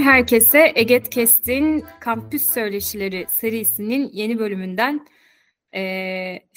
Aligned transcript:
Selamlar 0.00 0.14
herkese. 0.14 0.72
Eget 0.74 1.10
Kest'in 1.10 1.84
Kampüs 2.00 2.42
Söyleşileri 2.42 3.26
serisinin 3.28 4.10
yeni 4.12 4.38
bölümünden 4.38 5.06
e, 5.74 5.82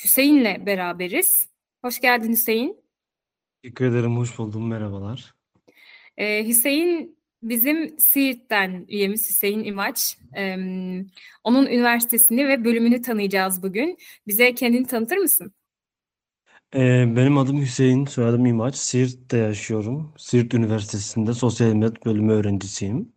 Hüseyin'le 0.03 0.65
beraberiz. 0.65 1.49
Hoş 1.81 1.99
geldin 1.99 2.31
Hüseyin. 2.31 2.77
Teşekkür 3.63 3.85
ederim, 3.85 4.17
hoş 4.17 4.37
buldum. 4.37 4.67
Merhabalar. 4.67 5.33
E, 6.17 6.47
Hüseyin 6.47 7.17
bizim 7.41 7.99
Siirt'ten 7.99 8.85
üyemiz 8.89 9.29
Hüseyin 9.29 9.63
İmaç. 9.63 10.17
E, 10.37 10.55
onun 11.43 11.65
üniversitesini 11.65 12.47
ve 12.47 12.65
bölümünü 12.65 13.01
tanıyacağız 13.01 13.63
bugün. 13.63 13.97
Bize 14.27 14.55
kendini 14.55 14.87
tanıtır 14.87 15.17
mısın? 15.17 15.53
Ee, 16.75 17.15
benim 17.15 17.37
adım 17.37 17.61
Hüseyin, 17.61 18.05
soyadım 18.05 18.45
İmaç. 18.45 18.75
Siirt'te 18.75 19.37
yaşıyorum. 19.37 20.13
Siirt 20.17 20.53
Üniversitesi'nde 20.53 21.33
sosyal 21.33 21.67
hizmet 21.67 22.05
bölümü 22.05 22.33
öğrencisiyim. 22.33 23.13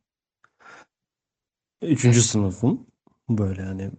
Üçüncü 1.82 2.20
sınıfım. 2.22 2.86
Böyle 3.28 3.62
yani 3.62 3.90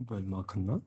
bölüm 0.00 0.32
hakkında. 0.32 0.80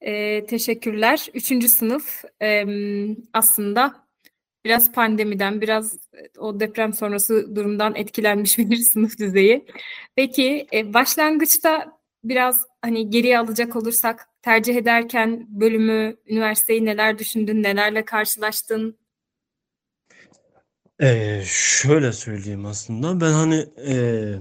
Ee, 0.00 0.46
teşekkürler. 0.46 1.26
Üçüncü 1.34 1.68
sınıf 1.68 2.24
em, 2.40 3.16
aslında 3.32 4.06
biraz 4.64 4.92
pandemiden, 4.92 5.60
biraz 5.60 5.98
o 6.38 6.60
deprem 6.60 6.92
sonrası 6.92 7.56
durumdan 7.56 7.94
etkilenmiş 7.94 8.58
bir 8.70 8.76
sınıf 8.76 9.18
düzeyi. 9.18 9.66
Peki 10.16 10.66
e, 10.72 10.94
başlangıçta 10.94 11.98
biraz 12.24 12.66
hani 12.82 13.10
geriye 13.10 13.38
alacak 13.38 13.76
olursak 13.76 14.28
tercih 14.42 14.76
ederken 14.76 15.46
bölümü, 15.48 16.16
üniversiteyi 16.26 16.84
neler 16.84 17.18
düşündün, 17.18 17.62
nelerle 17.62 18.04
karşılaştın? 18.04 18.98
Ee, 21.00 21.42
şöyle 21.46 22.12
söyleyeyim 22.12 22.66
aslında. 22.66 23.20
Ben 23.20 23.32
hani 23.32 23.66
ee, 23.88 24.38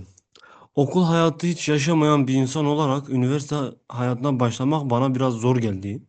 okul 0.75 1.03
hayatı 1.05 1.47
hiç 1.47 1.69
yaşamayan 1.69 2.27
bir 2.27 2.33
insan 2.35 2.65
olarak 2.65 3.09
üniversite 3.09 3.57
hayatına 3.89 4.39
başlamak 4.39 4.89
bana 4.89 5.15
biraz 5.15 5.33
zor 5.33 5.57
geldi. 5.57 6.03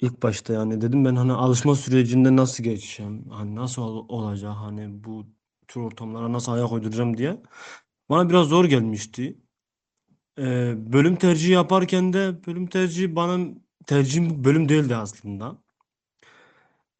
İlk 0.00 0.22
başta 0.24 0.54
yani 0.54 0.80
dedim 0.82 1.04
ben 1.04 1.16
hani 1.16 1.32
alışma 1.32 1.74
sürecinde 1.76 2.36
nasıl 2.36 2.64
geçeceğim, 2.64 3.30
hani 3.30 3.56
nasıl 3.56 3.82
ol- 3.82 4.06
olacak, 4.08 4.52
hani 4.56 5.04
bu 5.04 5.26
tür 5.68 5.80
ortamlara 5.82 6.32
nasıl 6.32 6.52
ayak 6.52 6.72
uyduracağım 6.72 7.18
diye. 7.18 7.42
Bana 8.10 8.30
biraz 8.30 8.48
zor 8.48 8.64
gelmişti. 8.66 9.38
Ee, 10.38 10.74
bölüm 10.92 11.16
tercihi 11.16 11.52
yaparken 11.52 12.12
de 12.12 12.46
bölüm 12.46 12.66
tercihi 12.66 13.16
bana 13.16 13.48
tercihim 13.86 14.44
bölüm 14.44 14.68
değildi 14.68 14.96
aslında. 14.96 15.58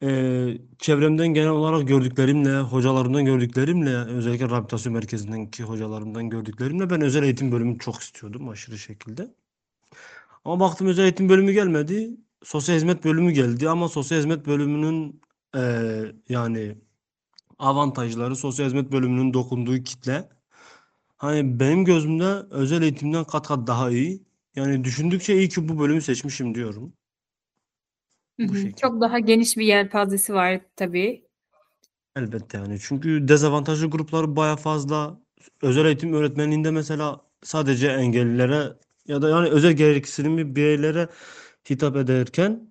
Ee, 0.03 0.57
çevremden 0.79 1.27
genel 1.27 1.49
olarak 1.49 1.87
gördüklerimle, 1.87 2.59
hocalarımdan 2.59 3.25
gördüklerimle, 3.25 3.95
özellikle 3.97 4.45
rehabilitasyon 4.49 4.93
merkezindeki 4.93 5.63
hocalarımdan 5.63 6.29
gördüklerimle 6.29 6.89
ben 6.89 7.01
özel 7.01 7.23
eğitim 7.23 7.51
bölümünü 7.51 7.79
çok 7.79 8.01
istiyordum 8.01 8.49
aşırı 8.49 8.77
şekilde. 8.77 9.33
Ama 10.45 10.59
baktım 10.59 10.87
özel 10.87 11.03
eğitim 11.03 11.29
bölümü 11.29 11.51
gelmedi. 11.53 12.17
Sosyal 12.43 12.75
hizmet 12.75 13.03
bölümü 13.05 13.31
geldi 13.31 13.69
ama 13.69 13.89
sosyal 13.89 14.17
hizmet 14.19 14.45
bölümünün 14.47 15.21
eee, 15.55 16.15
yani 16.29 16.77
avantajları, 17.59 18.35
sosyal 18.35 18.67
hizmet 18.67 18.91
bölümünün 18.91 19.33
dokunduğu 19.33 19.77
kitle 19.83 20.29
hani 21.17 21.59
benim 21.59 21.85
gözümde 21.85 22.25
özel 22.51 22.83
eğitimden 22.83 23.25
kat 23.25 23.47
kat 23.47 23.67
daha 23.67 23.91
iyi. 23.91 24.23
Yani 24.55 24.85
düşündükçe 24.85 25.37
iyi 25.37 25.49
ki 25.49 25.69
bu 25.69 25.79
bölümü 25.79 26.03
seçmişim 26.03 26.55
diyorum. 26.55 26.93
Hı 28.39 28.43
Bu 28.43 28.53
hı. 28.53 28.55
şekilde. 28.55 28.75
Çok 28.81 29.01
daha 29.01 29.19
geniş 29.19 29.57
bir 29.57 29.65
yelpazesi 29.65 30.33
var 30.33 30.61
tabii. 30.75 31.25
Elbette 32.15 32.57
yani. 32.57 32.77
Çünkü 32.81 33.27
dezavantajlı 33.27 33.87
gruplar 33.89 34.35
baya 34.35 34.55
fazla. 34.55 35.19
Özel 35.61 35.85
eğitim 35.85 36.13
öğretmenliğinde 36.13 36.71
mesela 36.71 37.21
sadece 37.43 37.87
engellilere 37.87 38.73
ya 39.07 39.21
da 39.21 39.29
yani 39.29 39.49
özel 39.49 39.73
gereksinimli 39.73 40.55
bireylere 40.55 41.07
hitap 41.69 41.95
ederken 41.95 42.49
Hı 42.49 42.53
hı. 42.53 42.69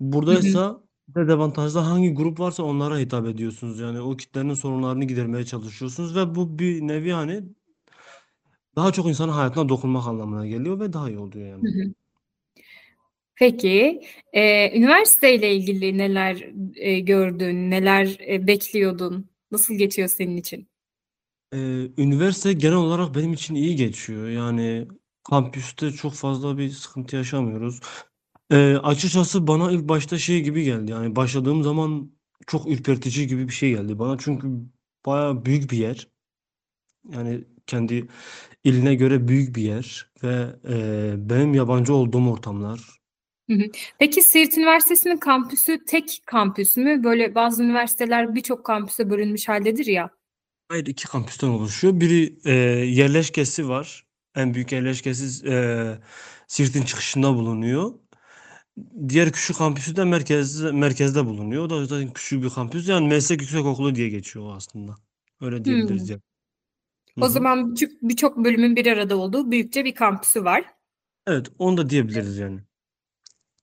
buradaysa 0.00 0.80
dezavantajlı 1.08 1.80
hangi 1.80 2.14
grup 2.14 2.40
varsa 2.40 2.62
onlara 2.62 2.98
hitap 2.98 3.26
ediyorsunuz. 3.26 3.80
Yani 3.80 4.00
o 4.00 4.16
kitlenin 4.16 4.54
sorunlarını 4.54 5.04
gidermeye 5.04 5.44
çalışıyorsunuz 5.44 6.16
ve 6.16 6.34
bu 6.34 6.58
bir 6.58 6.82
nevi 6.82 7.12
hani 7.12 7.44
daha 8.76 8.92
çok 8.92 9.06
insanın 9.06 9.32
hayatına 9.32 9.68
dokunmak 9.68 10.06
anlamına 10.06 10.46
geliyor 10.46 10.80
ve 10.80 10.92
daha 10.92 11.08
iyi 11.10 11.18
oluyor 11.18 11.48
Hı 11.62 11.66
yani. 11.66 11.68
hı. 11.68 11.94
Peki, 13.40 14.00
e, 14.32 14.70
üniversiteyle 14.78 15.54
ilgili 15.54 15.98
neler 15.98 16.46
e, 16.76 17.00
gördün, 17.00 17.70
neler 17.70 18.16
e, 18.28 18.46
bekliyordun? 18.46 19.30
Nasıl 19.50 19.74
geçiyor 19.74 20.08
senin 20.08 20.36
için? 20.36 20.68
Ee, 21.52 21.58
üniversite 21.98 22.52
genel 22.52 22.76
olarak 22.76 23.14
benim 23.14 23.32
için 23.32 23.54
iyi 23.54 23.76
geçiyor. 23.76 24.28
Yani 24.28 24.88
kampüste 25.30 25.90
çok 25.90 26.12
fazla 26.12 26.58
bir 26.58 26.70
sıkıntı 26.70 27.16
yaşamıyoruz. 27.16 27.80
Ee, 28.52 28.76
açıkçası 28.82 29.46
bana 29.46 29.72
ilk 29.72 29.88
başta 29.88 30.18
şey 30.18 30.42
gibi 30.42 30.64
geldi. 30.64 30.90
Yani 30.90 31.16
başladığım 31.16 31.62
zaman 31.62 32.12
çok 32.46 32.68
ürpertici 32.68 33.26
gibi 33.26 33.48
bir 33.48 33.52
şey 33.52 33.70
geldi 33.70 33.98
bana. 33.98 34.18
Çünkü 34.18 34.48
bayağı 35.06 35.44
büyük 35.44 35.70
bir 35.70 35.78
yer. 35.78 36.08
Yani 37.10 37.44
kendi 37.66 38.08
iline 38.64 38.94
göre 38.94 39.28
büyük 39.28 39.56
bir 39.56 39.62
yer 39.62 40.12
ve 40.22 40.46
e, 40.68 41.14
benim 41.30 41.54
yabancı 41.54 41.94
olduğum 41.94 42.30
ortamlar. 42.30 42.99
Peki 43.98 44.22
Siirt 44.22 44.58
Üniversitesi'nin 44.58 45.16
kampüsü 45.16 45.84
tek 45.84 46.22
kampüs 46.26 46.76
mü? 46.76 47.04
Böyle 47.04 47.34
bazı 47.34 47.62
üniversiteler 47.62 48.34
birçok 48.34 48.64
kampüse 48.64 49.10
bölünmüş 49.10 49.48
haldedir 49.48 49.86
ya. 49.86 50.10
Hayır 50.68 50.86
iki 50.86 51.08
kampüsten 51.08 51.48
oluşuyor. 51.48 52.00
Biri 52.00 52.36
e, 52.44 52.52
yerleşkesi 52.86 53.68
var. 53.68 54.04
En 54.34 54.54
büyük 54.54 54.72
yerleşkesi 54.72 55.48
e, 55.48 55.54
Siirt'in 56.46 56.82
çıkışında 56.82 57.34
bulunuyor. 57.34 57.94
Diğer 59.08 59.32
küçük 59.32 59.56
kampüsü 59.56 59.96
de 59.96 60.04
merkezde, 60.04 60.72
merkezde 60.72 61.26
bulunuyor. 61.26 61.64
O 61.64 61.70
da 61.70 61.84
zaten 61.86 62.12
küçük 62.12 62.42
bir 62.42 62.50
kampüs. 62.50 62.88
Yani 62.88 63.08
meslek 63.08 63.40
yüksekokulu 63.40 63.94
diye 63.94 64.08
geçiyor 64.08 64.56
aslında. 64.56 64.96
Öyle 65.40 65.64
diyebiliriz 65.64 66.02
Hmm. 66.02 66.10
yani. 66.10 66.20
Hı 67.18 67.20
O 67.20 67.26
hı. 67.26 67.30
zaman 67.30 67.72
birçok 67.72 67.90
birçok 68.02 68.36
bölümün 68.44 68.76
bir 68.76 68.86
arada 68.86 69.16
olduğu 69.16 69.50
büyükçe 69.50 69.84
bir 69.84 69.94
kampüsü 69.94 70.44
var. 70.44 70.64
Evet, 71.26 71.46
onu 71.58 71.76
da 71.76 71.90
diyebiliriz 71.90 72.38
yani. 72.38 72.60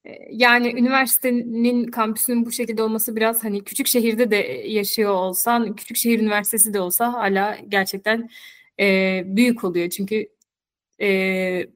E, 0.08 0.28
Yani 0.32 0.70
üniversitenin 0.74 1.86
kampüsünün 1.92 2.46
bu 2.46 2.52
şekilde 2.52 2.84
olması 2.84 3.16
biraz 3.16 3.44
hani 3.44 3.64
küçük 3.64 3.88
şehirde 3.88 4.32
de 4.32 4.38
yaşıyor 4.68 5.12
olsan, 5.12 5.76
küçük 5.76 5.98
şehir 5.98 6.20
üniversitesi 6.20 6.74
de 6.74 6.82
olsa 6.82 7.14
hala 7.14 7.58
gerçekten 7.70 8.30
e, 8.80 9.24
büyük 9.26 9.64
oluyor. 9.64 9.90
Çünkü 9.90 10.30
e, 11.02 11.68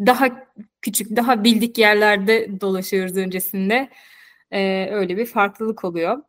daha 0.00 0.46
küçük, 0.82 1.16
daha 1.16 1.44
bildik 1.44 1.78
yerlerde 1.78 2.60
dolaşıyoruz 2.60 3.16
öncesinde. 3.16 3.90
E, 4.52 4.88
öyle 4.92 5.16
bir 5.16 5.26
farklılık 5.26 5.84
oluyor. 5.84 6.22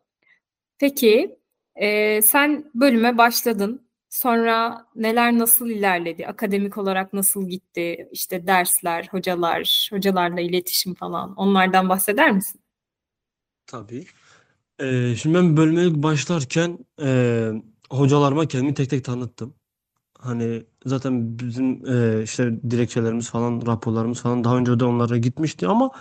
Peki, 0.79 1.37
e, 1.75 2.21
sen 2.21 2.71
bölüme 2.75 3.17
başladın. 3.17 3.84
Sonra 4.15 4.85
neler 4.95 5.39
nasıl 5.39 5.69
ilerledi? 5.69 6.27
Akademik 6.27 6.77
olarak 6.77 7.13
nasıl 7.13 7.49
gitti? 7.49 8.09
İşte 8.11 8.47
dersler, 8.47 9.07
hocalar, 9.11 9.89
hocalarla 9.91 10.41
iletişim 10.41 10.93
falan. 10.93 11.35
Onlardan 11.35 11.89
bahseder 11.89 12.31
misin? 12.31 12.61
Tabii. 13.67 14.05
Ee, 14.79 15.15
şimdi 15.15 15.35
ben 15.37 15.57
bölüme 15.57 16.03
başlarken 16.03 16.77
e, 17.01 17.51
hocalarıma 17.89 18.47
kendimi 18.47 18.73
tek 18.73 18.89
tek 18.89 19.05
tanıttım. 19.05 19.55
Hani 20.17 20.65
zaten 20.85 21.39
bizim 21.39 21.85
e, 21.85 22.23
işte 22.23 22.61
dilekçelerimiz 22.71 23.29
falan, 23.29 23.63
raporlarımız 23.67 24.21
falan 24.21 24.43
daha 24.43 24.57
önce 24.57 24.79
de 24.79 24.85
onlara 24.85 25.17
gitmişti 25.17 25.67
ama 25.67 25.91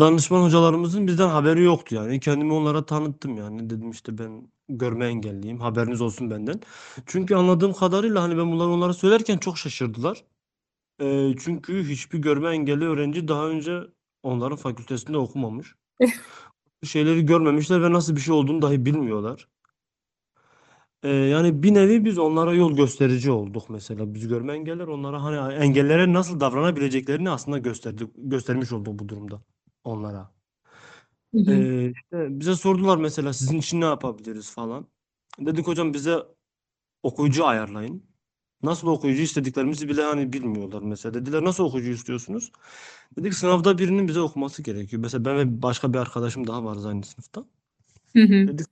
danışman 0.00 0.42
hocalarımızın 0.42 1.06
bizden 1.06 1.28
haberi 1.28 1.62
yoktu 1.62 1.94
yani. 1.94 2.20
Kendimi 2.20 2.52
onlara 2.52 2.86
tanıttım 2.86 3.36
yani. 3.36 3.70
Dedim 3.70 3.90
işte 3.90 4.18
ben 4.18 4.48
görme 4.68 5.06
engelliyim. 5.06 5.60
Haberiniz 5.60 6.00
olsun 6.00 6.30
benden. 6.30 6.60
Çünkü 7.06 7.34
anladığım 7.34 7.72
kadarıyla 7.72 8.22
hani 8.22 8.38
ben 8.38 8.52
bunları 8.52 8.68
onlara 8.68 8.92
söylerken 8.94 9.38
çok 9.38 9.58
şaşırdılar. 9.58 10.24
E, 11.00 11.36
çünkü 11.40 11.88
hiçbir 11.88 12.18
görme 12.18 12.50
engelli 12.50 12.84
öğrenci 12.84 13.28
daha 13.28 13.48
önce 13.48 13.80
onların 14.22 14.56
fakültesinde 14.56 15.18
okumamış. 15.18 15.74
Şeyleri 16.84 17.26
görmemişler 17.26 17.82
ve 17.82 17.92
nasıl 17.92 18.16
bir 18.16 18.20
şey 18.20 18.34
olduğunu 18.34 18.62
dahi 18.62 18.86
bilmiyorlar. 18.86 19.48
e, 21.02 21.08
yani 21.08 21.62
bir 21.62 21.74
nevi 21.74 22.04
biz 22.04 22.18
onlara 22.18 22.52
yol 22.54 22.76
gösterici 22.76 23.30
olduk 23.30 23.70
mesela. 23.70 24.14
Biz 24.14 24.28
görme 24.28 24.52
engeller 24.54 24.86
onlara 24.86 25.24
hani 25.24 25.54
engellere 25.54 26.12
nasıl 26.12 26.40
davranabileceklerini 26.40 27.30
aslında 27.30 27.58
gösterdik, 27.58 28.10
göstermiş 28.16 28.72
olduk 28.72 28.98
bu 28.98 29.08
durumda 29.08 29.42
onlara. 29.84 30.35
Hı 31.34 31.40
hı. 31.40 31.52
E, 31.52 31.90
işte 31.90 32.40
bize 32.40 32.56
sordular 32.56 32.96
mesela 32.96 33.32
sizin 33.32 33.58
için 33.58 33.80
ne 33.80 33.84
yapabiliriz 33.84 34.50
falan. 34.50 34.86
Dedik 35.38 35.66
hocam 35.66 35.94
bize 35.94 36.18
okuyucu 37.02 37.46
ayarlayın. 37.46 38.02
Nasıl 38.62 38.88
okuyucu 38.88 39.22
istediklerimizi 39.22 39.88
bile 39.88 40.02
hani 40.02 40.32
bilmiyorlar 40.32 40.82
mesela. 40.82 41.14
Dediler 41.14 41.44
nasıl 41.44 41.64
okuyucu 41.64 41.90
istiyorsunuz? 41.90 42.52
Dedik 43.18 43.34
sınavda 43.34 43.78
birinin 43.78 44.08
bize 44.08 44.20
okuması 44.20 44.62
gerekiyor. 44.62 45.02
Mesela 45.02 45.24
ben 45.24 45.36
ve 45.36 45.62
başka 45.62 45.92
bir 45.92 45.98
arkadaşım 45.98 46.46
daha 46.46 46.64
varız 46.64 46.86
aynı 46.86 47.04
sınıfta. 47.04 47.44
Hı 48.12 48.22
hı. 48.22 48.48
Dedik 48.48 48.66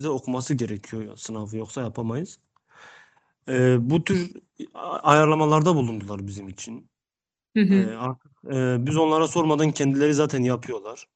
bize 0.00 0.08
okuması 0.08 0.54
gerekiyor 0.54 1.16
sınavı 1.16 1.56
yoksa 1.56 1.82
yapamayız. 1.82 2.38
Ee, 3.48 3.76
bu 3.80 4.04
tür 4.04 4.32
ayarlamalarda 5.02 5.76
bulundular 5.76 6.26
bizim 6.26 6.48
için. 6.48 6.90
Hı 7.56 7.62
hı. 7.62 7.74
Ee, 7.74 7.96
artık 7.96 8.32
e, 8.44 8.86
biz 8.86 8.96
onlara 8.96 9.28
sormadan 9.28 9.70
kendileri 9.70 10.14
zaten 10.14 10.42
yapıyorlar. 10.42 11.08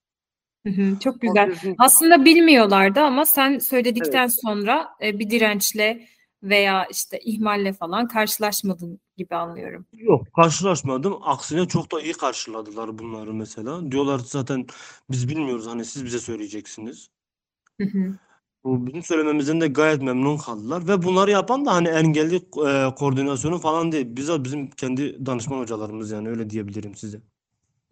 Hı 0.67 0.71
hı. 0.71 0.99
Çok 0.99 1.21
güzel. 1.21 1.51
bizim- 1.51 1.75
Aslında 1.79 2.25
bilmiyorlardı 2.25 3.01
ama 3.01 3.27
sen 3.27 3.59
söyledikten 3.59 4.21
Evet. 4.23 4.41
sonra 4.43 4.89
e, 5.03 5.19
bir 5.19 5.31
dirençle 5.31 6.07
veya 6.43 6.87
işte 6.91 7.19
ihmalle 7.25 7.73
falan 7.73 8.09
karşılaşmadın 8.09 9.01
gibi 9.17 9.35
anlıyorum. 9.35 9.87
Yok 9.93 10.27
karşılaşmadım. 10.37 11.19
Aksine 11.23 11.69
çok 11.69 11.93
da 11.93 12.01
iyi 12.01 12.13
karşıladılar 12.13 12.99
bunları 12.99 13.35
mesela. 13.35 13.91
Diyorlar 13.93 14.19
zaten 14.19 14.67
biz 15.11 15.29
bilmiyoruz 15.29 15.67
hani 15.67 15.85
siz 15.85 16.05
bize 16.05 16.19
söyleyeceksiniz. 16.19 17.09
Hı 17.81 17.87
hı. 17.87 18.15
Bu 18.65 18.87
bizim 18.87 19.03
söylememizden 19.03 19.61
de 19.61 19.67
gayet 19.69 20.03
memnun 20.03 20.37
kaldılar 20.37 20.89
ve 20.89 21.03
bunları 21.03 21.31
yapan 21.31 21.67
da 21.67 21.75
hani 21.75 21.89
engelli 21.89 22.37
e, 22.37 22.95
koordinasyonu 22.95 23.59
falan 23.59 23.93
değil. 23.93 24.07
Bizzat 24.17 24.45
bizim 24.45 24.71
kendi 24.71 25.27
danışman 25.27 25.59
hocalarımız 25.59 26.11
yani 26.11 26.29
öyle 26.29 26.51
diyebilirim 26.51 26.95
size. 26.95 27.21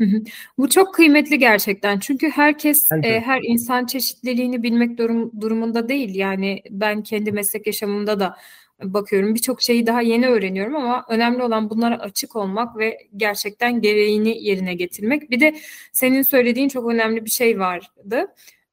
Hı 0.01 0.05
hı. 0.05 0.23
Bu 0.59 0.69
çok 0.71 0.95
kıymetli 0.95 1.39
gerçekten. 1.39 1.99
Çünkü 1.99 2.31
herkes, 2.31 2.89
e, 3.03 3.21
her 3.21 3.43
insan 3.43 3.87
çeşitliliğini 3.87 4.63
bilmek 4.63 4.99
durum, 4.99 5.41
durumunda 5.41 5.89
değil. 5.89 6.15
Yani 6.15 6.63
ben 6.71 7.03
kendi 7.03 7.33
meslek 7.33 7.67
yaşamımda 7.67 8.21
da 8.21 8.37
bakıyorum. 8.83 9.35
Birçok 9.35 9.63
şeyi 9.63 9.87
daha 9.87 10.01
yeni 10.03 10.29
öğreniyorum 10.29 10.77
ama 10.77 11.05
önemli 11.09 11.43
olan 11.43 11.71
bunlara 11.71 11.99
açık 11.99 12.37
olmak 12.37 12.79
ve 12.79 12.99
gerçekten 13.17 13.81
gereğini 13.81 14.45
yerine 14.45 14.75
getirmek. 14.75 15.31
Bir 15.31 15.41
de 15.41 15.55
senin 15.93 16.23
söylediğin 16.23 16.69
çok 16.69 16.91
önemli 16.91 17.25
bir 17.25 17.31
şey 17.31 17.59
vardı. 17.61 18.27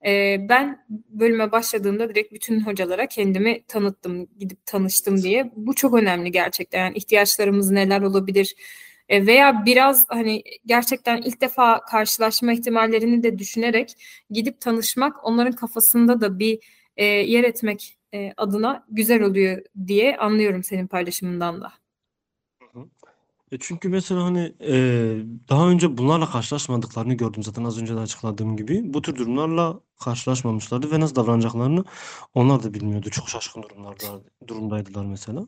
E, 0.06 0.38
ben 0.50 0.86
bölüme 1.10 1.52
başladığımda 1.52 2.10
direkt 2.10 2.34
bütün 2.34 2.62
hocalara 2.62 3.08
kendimi 3.08 3.64
tanıttım, 3.68 4.28
gidip 4.40 4.66
tanıştım 4.66 5.24
diye. 5.24 5.52
Bu 5.56 5.76
çok 5.76 5.94
önemli 5.94 6.32
gerçekten. 6.32 6.80
Yani 6.80 6.98
ihtiyaçlarımız 6.98 7.72
neler 7.72 8.02
olabilir? 8.02 8.56
E, 9.12 9.26
veya 9.26 9.66
biraz 9.66 10.06
hani 10.10 10.44
gerçekten 10.66 11.22
ilk 11.22 11.42
defa 11.42 11.82
karşılaşma 11.82 12.54
ihtimallerini 12.54 13.24
de 13.24 13.40
düşünerek 13.40 13.94
gidip 14.30 14.62
tanışmak 14.62 15.26
onların 15.26 15.52
kafasında 15.52 16.22
da 16.22 16.40
bir 16.40 16.60
e, 16.98 17.06
yer 17.06 17.44
etmek 17.44 17.98
e, 18.14 18.34
adına 18.38 18.86
güzel 18.90 19.22
oluyor 19.22 19.62
diye 19.88 20.18
anlıyorum 20.18 20.64
senin 20.64 20.88
paylaşımından 20.88 21.62
da. 21.62 21.74
E 23.52 23.58
çünkü 23.60 23.90
mesela 23.90 24.24
hani 24.24 24.54
e, 24.62 24.74
daha 25.50 25.70
önce 25.70 25.98
bunlarla 25.98 26.30
karşılaşmadıklarını 26.30 27.14
gördüm 27.14 27.44
zaten 27.44 27.64
az 27.64 27.82
önce 27.82 27.96
de 27.96 28.00
açıkladığım 28.00 28.58
gibi. 28.58 28.94
Bu 28.94 29.02
tür 29.02 29.16
durumlarla 29.16 29.80
karşılaşmamışlardı 30.04 30.92
ve 30.92 31.00
nasıl 31.00 31.16
davranacaklarını 31.16 31.84
onlar 32.34 32.64
da 32.64 32.74
bilmiyordu. 32.74 33.10
Çok 33.10 33.30
şaşkın 33.30 33.64
durumlarda 33.64 34.22
durumdaydılar 34.48 35.06
mesela. 35.06 35.48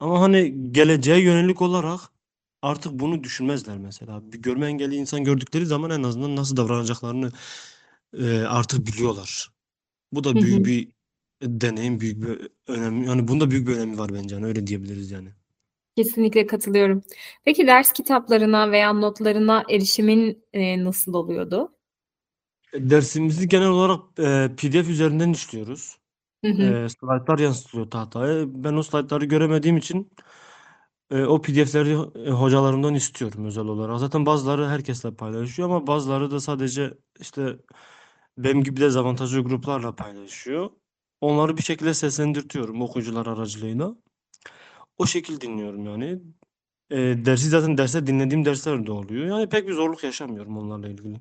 Ama 0.00 0.20
hani 0.20 0.72
geleceğe 0.72 1.20
yönelik 1.20 1.62
olarak 1.62 2.17
artık 2.62 2.92
bunu 2.92 3.24
düşünmezler 3.24 3.78
mesela. 3.78 4.32
Bir 4.32 4.38
görme 4.38 4.66
engelli 4.66 4.94
insan 4.96 5.24
gördükleri 5.24 5.66
zaman 5.66 5.90
en 5.90 6.02
azından 6.02 6.36
nasıl 6.36 6.56
davranacaklarını 6.56 7.32
e, 8.18 8.38
artık 8.40 8.86
biliyorlar. 8.86 9.50
Bu 10.12 10.24
da 10.24 10.34
büyük 10.34 10.66
bir 10.66 10.88
deneyim, 11.42 12.00
büyük 12.00 12.22
bir 12.22 12.48
önem. 12.66 13.02
Yani 13.02 13.28
bunda 13.28 13.50
büyük 13.50 13.68
bir 13.68 13.76
önemi 13.76 13.98
var 13.98 14.10
bence. 14.14 14.34
Yani 14.34 14.46
öyle 14.46 14.66
diyebiliriz 14.66 15.10
yani. 15.10 15.28
Kesinlikle 15.96 16.46
katılıyorum. 16.46 17.02
Peki 17.44 17.66
ders 17.66 17.92
kitaplarına 17.92 18.70
veya 18.70 18.92
notlarına 18.92 19.64
erişimin 19.70 20.44
e, 20.52 20.84
nasıl 20.84 21.14
oluyordu? 21.14 21.72
E, 22.72 22.90
Dersimizi 22.90 23.48
genel 23.48 23.68
olarak 23.68 24.00
e, 24.18 24.54
PDF 24.56 24.88
üzerinden 24.88 25.32
işliyoruz. 25.32 25.98
Hı 26.44 26.50
hı. 26.50 26.62
E, 26.62 26.88
slaytlar 26.88 27.38
yansıtılıyor 27.38 27.90
tahtaya. 27.90 28.44
Ben 28.64 28.74
o 28.74 28.82
slaytları 28.82 29.24
göremediğim 29.24 29.76
için 29.76 30.10
e, 31.10 31.24
o 31.24 31.42
PDF'leri 31.42 31.92
e, 32.28 32.30
hocalarımdan 32.30 32.94
istiyorum 32.94 33.44
özel 33.46 33.64
olarak. 33.64 33.98
Zaten 33.98 34.26
bazıları 34.26 34.68
herkesle 34.68 35.14
paylaşıyor 35.14 35.68
ama 35.68 35.86
bazıları 35.86 36.30
da 36.30 36.40
sadece 36.40 36.94
işte 37.20 37.56
benim 38.38 38.64
gibi 38.64 38.80
dezavantajlı 38.80 39.40
gruplarla 39.40 39.94
paylaşıyor. 39.96 40.70
Onları 41.20 41.56
bir 41.56 41.62
şekilde 41.62 41.94
seslendirtiyorum 41.94 42.82
okuyucular 42.82 43.26
aracılığıyla. 43.26 43.96
O 44.98 45.06
şekil 45.06 45.40
dinliyorum 45.40 45.84
yani. 45.84 46.20
E, 46.90 46.96
dersi 46.96 47.48
zaten 47.48 47.78
derste 47.78 48.06
dinlediğim 48.06 48.44
dersler 48.44 48.86
de 48.86 48.92
oluyor. 48.92 49.26
Yani 49.26 49.48
pek 49.48 49.68
bir 49.68 49.72
zorluk 49.72 50.04
yaşamıyorum 50.04 50.58
onlarla 50.58 50.88
ilgili. 50.88 51.16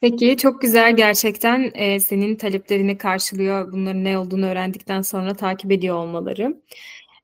Peki 0.00 0.36
çok 0.36 0.62
güzel 0.62 0.96
gerçekten 0.96 1.70
e, 1.74 2.00
senin 2.00 2.36
taleplerini 2.36 2.98
karşılıyor. 2.98 3.72
Bunların 3.72 4.04
ne 4.04 4.18
olduğunu 4.18 4.46
öğrendikten 4.46 5.02
sonra 5.02 5.34
takip 5.34 5.72
ediyor 5.72 5.96
olmaları. 5.96 6.62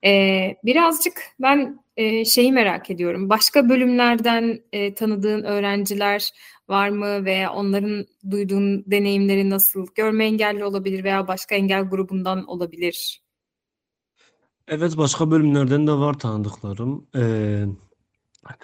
E, 0.04 0.56
birazcık 0.64 1.22
ben 1.40 1.84
e, 1.96 2.24
şeyi 2.24 2.52
merak 2.52 2.90
ediyorum. 2.90 3.28
Başka 3.28 3.68
bölümlerden 3.68 4.60
e, 4.72 4.94
tanıdığın 4.94 5.44
öğrenciler 5.44 6.30
var 6.68 6.88
mı 6.88 7.24
veya 7.24 7.52
onların 7.52 8.06
duyduğun 8.30 8.84
deneyimleri 8.86 9.50
nasıl? 9.50 9.86
Görme 9.94 10.24
engelli 10.24 10.64
olabilir 10.64 11.04
veya 11.04 11.28
başka 11.28 11.54
engel 11.54 11.82
grubundan 11.82 12.46
olabilir. 12.46 13.22
Evet 14.68 14.96
başka 14.96 15.30
bölümlerden 15.30 15.86
de 15.86 15.92
var 15.92 16.18
tanıdıklarım. 16.18 17.06
Ee, 17.16 17.64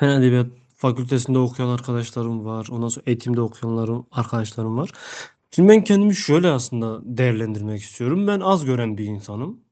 Edebiyat 0.00 0.46
Fakültesinde 0.76 1.38
okuyan 1.38 1.68
arkadaşlarım 1.68 2.44
var. 2.44 2.68
Ondan 2.70 2.88
sonra 2.88 3.04
eğitimde 3.06 3.40
okuyanlarım, 3.40 4.06
arkadaşlarım 4.10 4.76
var. 4.76 4.90
Şimdi 5.50 5.68
ben 5.68 5.84
kendimi 5.84 6.16
şöyle 6.16 6.48
aslında 6.48 7.00
değerlendirmek 7.04 7.82
istiyorum. 7.82 8.26
Ben 8.26 8.40
az 8.40 8.64
gören 8.64 8.98
bir 8.98 9.04
insanım. 9.04 9.63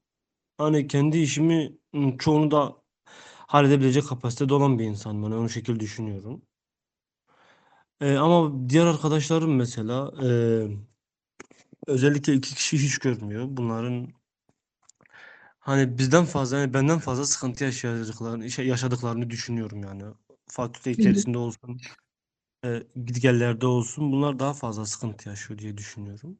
Hani 0.57 0.87
kendi 0.87 1.17
işimi 1.17 1.77
çoğunu 2.19 2.51
da 2.51 2.83
halledebilecek 3.47 4.07
kapasitede 4.07 4.53
olan 4.53 4.79
bir 4.79 4.85
insanım. 4.85 5.23
Hani 5.23 5.35
o 5.35 5.49
şekilde 5.49 5.79
düşünüyorum. 5.79 6.41
Ee, 8.01 8.15
ama 8.17 8.69
diğer 8.69 8.85
arkadaşlarım 8.85 9.55
mesela 9.55 10.11
e, 10.23 10.27
özellikle 11.87 12.33
iki 12.33 12.55
kişi 12.55 12.77
hiç 12.77 12.97
görmüyor. 12.97 13.45
Bunların 13.49 14.13
Hani 15.59 15.97
bizden 15.97 16.25
fazla 16.25 16.57
yani 16.57 16.73
benden 16.73 16.99
fazla 16.99 17.25
sıkıntı 17.25 17.63
yaşayacaklarını 17.63 18.51
şey 18.51 18.67
yaşadıklarını 18.67 19.29
düşünüyorum 19.29 19.83
yani. 19.83 20.03
Fakülte 20.47 20.91
içerisinde 20.91 21.37
olsun, 21.37 21.79
e, 22.65 22.83
gitgellerde 23.05 23.67
olsun 23.67 24.11
bunlar 24.11 24.39
daha 24.39 24.53
fazla 24.53 24.85
sıkıntı 24.85 25.29
yaşıyor 25.29 25.59
diye 25.59 25.77
düşünüyorum. 25.77 26.39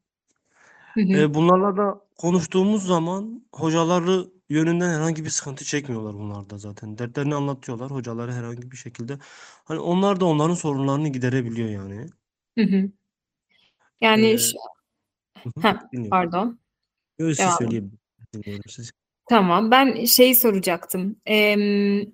Hı 0.94 1.02
hı. 1.02 1.18
E, 1.18 1.34
bunlarla 1.34 1.78
da 1.78 2.02
konuştuğumuz 2.18 2.86
zaman 2.88 3.46
hocaları 3.54 4.26
yönünden 4.50 4.90
herhangi 4.90 5.26
bir 5.26 5.30
sıkıntı 5.30 5.66
çekmiyorlar 5.66 6.14
bunlar 6.14 6.50
da 6.50 6.58
zaten. 6.58 6.98
Dertlerini 6.98 7.36
anlatıyorlar 7.36 7.92
hocaları 7.92 8.34
herhangi 8.34 8.72
bir 8.72 8.78
şekilde. 8.78 9.18
Hani 9.66 9.80
onlar 9.80 10.20
da 10.20 10.26
onların 10.26 10.56
sorunlarını 10.56 11.08
giderebiliyor 11.10 11.70
yani. 11.70 12.10
Hı 12.58 12.64
hı. 12.64 12.92
Yani 14.02 14.26
E, 14.26 14.38
şu- 14.38 14.58
hı 15.44 15.50
hı, 15.58 15.62
Heh, 15.68 15.74
dinliyorum. 15.92 16.10
pardon. 16.10 16.60
Öyle 17.20 17.36
siz 17.36 17.46
Devam 17.46 17.58
söyleyebilirsiniz. 17.58 18.00
Dinliyorum 18.34 18.64
sizi. 18.70 18.92
Tamam, 19.30 19.72
ben 19.72 20.06
şeyi 20.06 20.36
soracaktım. 20.36 21.16
Em, 21.26 21.62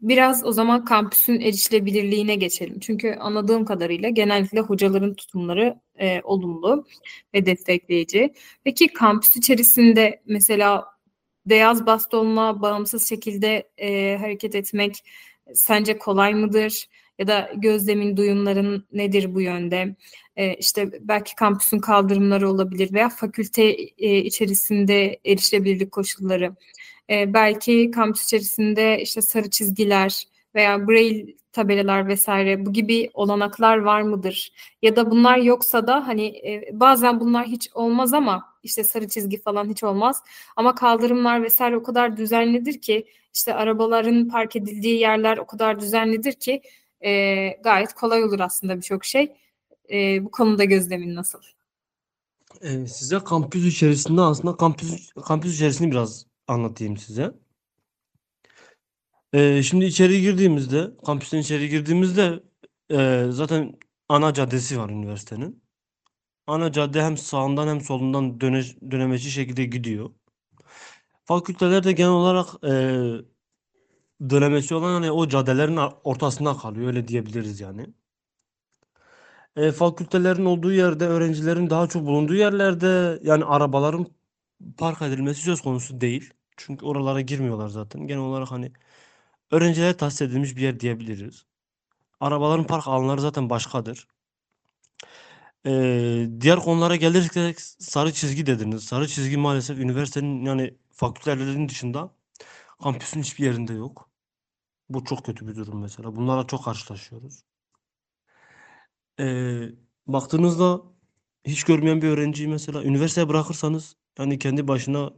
biraz 0.02 0.46
o 0.46 0.52
zaman 0.52 0.86
kampüsün 0.86 1.40
erişilebilirliğine 1.42 2.36
geçelim. 2.36 2.80
Çünkü 2.80 3.14
anladığım 3.20 3.66
kadarıyla 3.66 4.10
genellikle 4.10 4.60
hocaların 4.60 5.14
tutumları 5.14 5.80
e, 6.00 6.22
olumlu 6.24 6.86
ve 7.34 7.46
destekleyici. 7.46 8.34
Peki 8.64 8.88
kampüs 8.88 9.36
içerisinde 9.36 10.22
mesela 10.26 10.86
beyaz 11.46 11.86
bastonla 11.86 12.62
bağımsız 12.62 13.10
şekilde 13.10 13.70
e, 13.78 14.18
hareket 14.22 14.56
etmek 14.56 14.96
sence 15.54 15.98
kolay 15.98 16.34
mıdır? 16.34 16.86
Ya 17.20 17.28
da 17.28 17.52
gözlemin, 17.58 18.18
duyumların 18.18 18.88
nedir 18.94 19.36
bu 19.36 19.42
yönde? 19.42 19.96
E, 20.36 20.54
işte 20.56 20.92
belki 21.02 21.36
kampüsün 21.36 21.80
kaldırımları 21.80 22.50
olabilir 22.50 22.94
veya 22.94 23.10
fakülte 23.10 23.64
e, 23.98 24.18
içerisinde 24.18 25.20
erişilebilirlik 25.26 25.92
koşulları. 25.92 26.56
E, 27.10 27.34
belki 27.34 27.92
kampüs 27.92 28.26
içerisinde 28.26 29.02
işte 29.02 29.22
sarı 29.22 29.50
çizgiler 29.50 30.24
veya 30.56 30.88
braille 30.88 31.34
tabelalar 31.52 32.08
vesaire 32.08 32.66
bu 32.66 32.74
gibi 32.74 33.10
olanaklar 33.14 33.78
var 33.78 34.02
mıdır? 34.02 34.52
Ya 34.82 34.96
da 34.96 35.12
bunlar 35.12 35.38
yoksa 35.38 35.88
da 35.88 36.08
hani 36.08 36.26
e, 36.26 36.70
bazen 36.74 37.20
bunlar 37.20 37.48
hiç 37.48 37.70
olmaz 37.74 38.14
ama 38.14 38.46
işte 38.64 38.84
sarı 38.84 39.08
çizgi 39.08 39.42
falan 39.42 39.70
hiç 39.70 39.84
olmaz. 39.84 40.24
Ama 40.56 40.76
kaldırımlar 40.76 41.44
vesaire 41.44 41.78
o 41.78 41.84
kadar 41.84 42.18
düzenlidir 42.18 42.82
ki 42.82 43.06
işte 43.34 43.54
arabaların 43.54 44.28
park 44.28 44.56
edildiği 44.56 45.00
yerler 45.00 45.38
o 45.38 45.46
kadar 45.46 45.80
düzenlidir 45.80 46.34
ki 46.34 46.62
e, 47.02 47.48
gayet 47.64 47.94
kolay 47.94 48.24
olur 48.24 48.40
aslında 48.40 48.78
birçok 48.78 49.06
şey. 49.06 49.34
E, 49.92 50.26
bu 50.26 50.32
konuda 50.32 50.64
gözlemin 50.64 51.16
nasıl? 51.16 51.40
Ee, 52.62 52.88
size 52.88 53.20
kampüs 53.20 53.66
içerisinde 53.66 54.22
aslında 54.22 54.58
kampüs 54.58 55.14
kampüs 55.14 55.56
içerisini 55.56 55.92
biraz 55.92 56.29
anlatayım 56.50 56.98
size. 56.98 57.34
Ee, 59.34 59.64
şimdi 59.64 59.86
içeri 59.86 60.22
girdiğimizde, 60.22 60.92
kampüsten 61.06 61.38
içeri 61.40 61.70
girdiğimizde 61.70 62.44
e, 62.92 63.26
zaten 63.30 63.80
ana 64.10 64.34
caddesi 64.34 64.80
var 64.80 64.90
üniversitenin. 64.90 65.64
Ana 66.48 66.72
cadde 66.72 67.04
hem 67.04 67.18
sağından 67.18 67.68
hem 67.68 67.82
solundan 67.82 68.42
döne, 68.42 68.64
dönemeçli 68.92 69.32
şekilde 69.32 69.66
gidiyor. 69.66 70.10
Fakülteler 71.26 71.84
de 71.84 71.92
genel 71.92 72.12
olarak 72.12 72.48
e, 72.64 72.72
dönemeçli 74.30 74.76
olan 74.76 74.94
hani 74.94 75.12
o 75.12 75.28
caddelerin 75.28 75.78
ortasında 76.04 76.58
kalıyor 76.58 76.88
öyle 76.88 77.08
diyebiliriz 77.08 77.60
yani. 77.60 77.88
E, 79.56 79.72
fakültelerin 79.72 80.46
olduğu 80.46 80.72
yerde, 80.74 81.08
öğrencilerin 81.08 81.70
daha 81.70 81.88
çok 81.88 82.06
bulunduğu 82.06 82.36
yerlerde 82.36 83.20
yani 83.24 83.46
arabaların 83.46 84.08
park 84.78 85.02
edilmesi 85.02 85.42
söz 85.42 85.62
konusu 85.62 86.02
değil. 86.02 86.34
Çünkü 86.60 86.86
oralara 86.86 87.22
girmiyorlar 87.22 87.68
zaten. 87.70 88.08
Genel 88.08 88.22
olarak 88.22 88.52
hani 88.52 88.72
öğrencilere 89.52 89.98
tahsis 89.98 90.22
edilmiş 90.22 90.56
bir 90.58 90.62
yer 90.62 90.80
diyebiliriz. 90.80 91.46
Arabaların 92.20 92.68
park 92.68 92.88
alanları 92.88 93.22
zaten 93.22 93.50
başkadır. 93.50 94.08
Ee, 95.66 96.30
diğer 96.42 96.60
konulara 96.60 96.96
gelirsek 96.96 97.62
sarı 97.62 98.14
çizgi 98.14 98.46
dediniz. 98.46 98.84
Sarı 98.84 99.08
çizgi 99.08 99.38
maalesef 99.38 99.80
üniversitenin 99.80 100.46
yani 100.46 100.78
fakültelerin 100.92 101.70
dışında 101.70 102.12
kampüsün 102.84 103.22
hiçbir 103.22 103.46
yerinde 103.46 103.74
yok. 103.74 104.10
Bu 104.90 105.06
çok 105.06 105.26
kötü 105.26 105.48
bir 105.48 105.56
durum 105.56 105.82
mesela. 105.82 106.16
Bunlarla 106.16 106.48
çok 106.48 106.66
karşılaşıyoruz. 106.66 107.44
Ee, 109.20 109.70
baktığınızda 110.08 110.82
hiç 111.46 111.64
görmeyen 111.64 112.02
bir 112.02 112.08
öğrenciyi 112.08 112.48
mesela 112.50 112.84
üniversiteye 112.84 113.30
bırakırsanız 113.30 113.96
yani 114.20 114.40
kendi 114.40 114.68
başına 114.68 115.14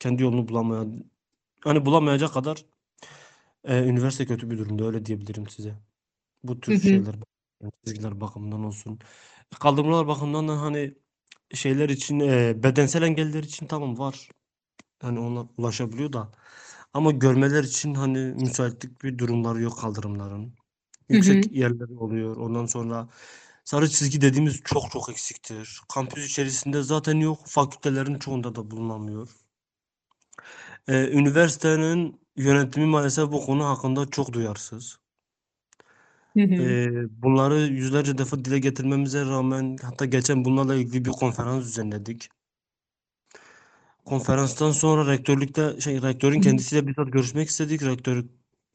kendi 0.00 0.22
yolunu 0.22 0.48
bulamayan 0.48 1.04
hani 1.64 1.86
bulamayacak 1.86 2.34
kadar 2.34 2.64
e, 3.64 3.84
üniversite 3.84 4.26
kötü 4.26 4.50
bir 4.50 4.58
durumda 4.58 4.84
öyle 4.86 5.06
diyebilirim 5.06 5.48
size. 5.48 5.74
Bu 6.44 6.60
tür 6.60 6.72
Hı 6.72 6.74
hı. 6.74 6.88
şeyler 6.90 7.16
çizgiler 7.86 8.20
bakımından 8.20 8.64
olsun. 8.64 8.98
Kaldırımlar 9.60 10.08
bakımından 10.08 10.48
da 10.48 10.62
hani 10.62 10.94
şeyler 11.54 11.88
için 11.88 12.20
e, 12.20 12.62
bedensel 12.62 13.02
engeller 13.02 13.42
için 13.44 13.66
tamam 13.66 13.98
var. 13.98 14.30
Hani 15.02 15.20
ona 15.20 15.48
ulaşabiliyor 15.58 16.12
da 16.12 16.32
ama 16.94 17.10
görmeler 17.12 17.64
için 17.64 17.94
hani 17.94 18.18
müsaitlik 18.18 19.04
bir 19.04 19.18
durumları 19.18 19.62
yok 19.62 19.78
kaldırımların. 19.80 20.54
Hı 21.10 21.16
hı. 21.18 21.40
Yüksek 21.40 21.52
yerleri 21.52 21.94
oluyor. 21.98 22.36
Ondan 22.36 22.66
sonra 22.66 23.08
sarı 23.64 23.90
çizgi 23.90 24.20
dediğimiz 24.20 24.62
çok 24.64 24.90
çok 24.92 25.10
eksiktir. 25.10 25.80
Kampüs 25.94 26.26
içerisinde 26.30 26.82
zaten 26.82 27.16
yok. 27.16 27.40
Fakültelerin 27.46 28.18
çoğunda 28.18 28.54
da 28.54 28.70
bulunamıyor. 28.70 29.28
Ee, 30.88 31.10
üniversitenin 31.12 32.20
yönetimi 32.36 32.86
maalesef 32.86 33.32
bu 33.32 33.46
konu 33.46 33.64
hakkında 33.64 34.06
çok 34.06 34.32
duyarsız. 34.32 34.98
Hı 36.36 36.42
hı. 36.42 36.54
Ee, 36.54 37.22
bunları 37.22 37.58
yüzlerce 37.58 38.18
defa 38.18 38.44
dile 38.44 38.58
getirmemize 38.58 39.20
rağmen 39.20 39.76
hatta 39.82 40.04
geçen 40.04 40.44
bunlarla 40.44 40.74
ilgili 40.74 41.04
bir 41.04 41.10
konferans 41.10 41.64
düzenledik. 41.64 42.28
Konferanstan 44.04 44.70
sonra 44.70 45.12
rektörlükte 45.12 45.80
şey 45.80 46.02
rektörün 46.02 46.40
kendisiyle 46.40 46.86
bizzat 46.86 47.12
görüşmek 47.12 47.48
istedik. 47.48 47.82
Rektör 47.82 48.24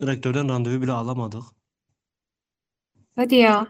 rektörden 0.01 0.49
randevu 0.49 0.81
bile 0.81 0.91
alamadık. 0.91 1.43
Hadi 3.15 3.35
ya. 3.35 3.67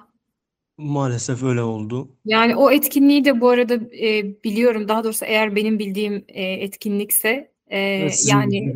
Maalesef 0.77 1.43
öyle 1.43 1.61
oldu. 1.61 2.09
Yani 2.25 2.55
o 2.55 2.71
etkinliği 2.71 3.25
de 3.25 3.41
bu 3.41 3.49
arada 3.49 3.73
e, 3.73 4.23
biliyorum. 4.43 4.87
Daha 4.87 5.03
doğrusu 5.03 5.25
eğer 5.25 5.55
benim 5.55 5.79
bildiğim 5.79 6.25
e, 6.27 6.43
etkinlikse 6.43 7.51
e, 7.71 7.79
Evet, 7.79 8.25
yani. 8.29 8.73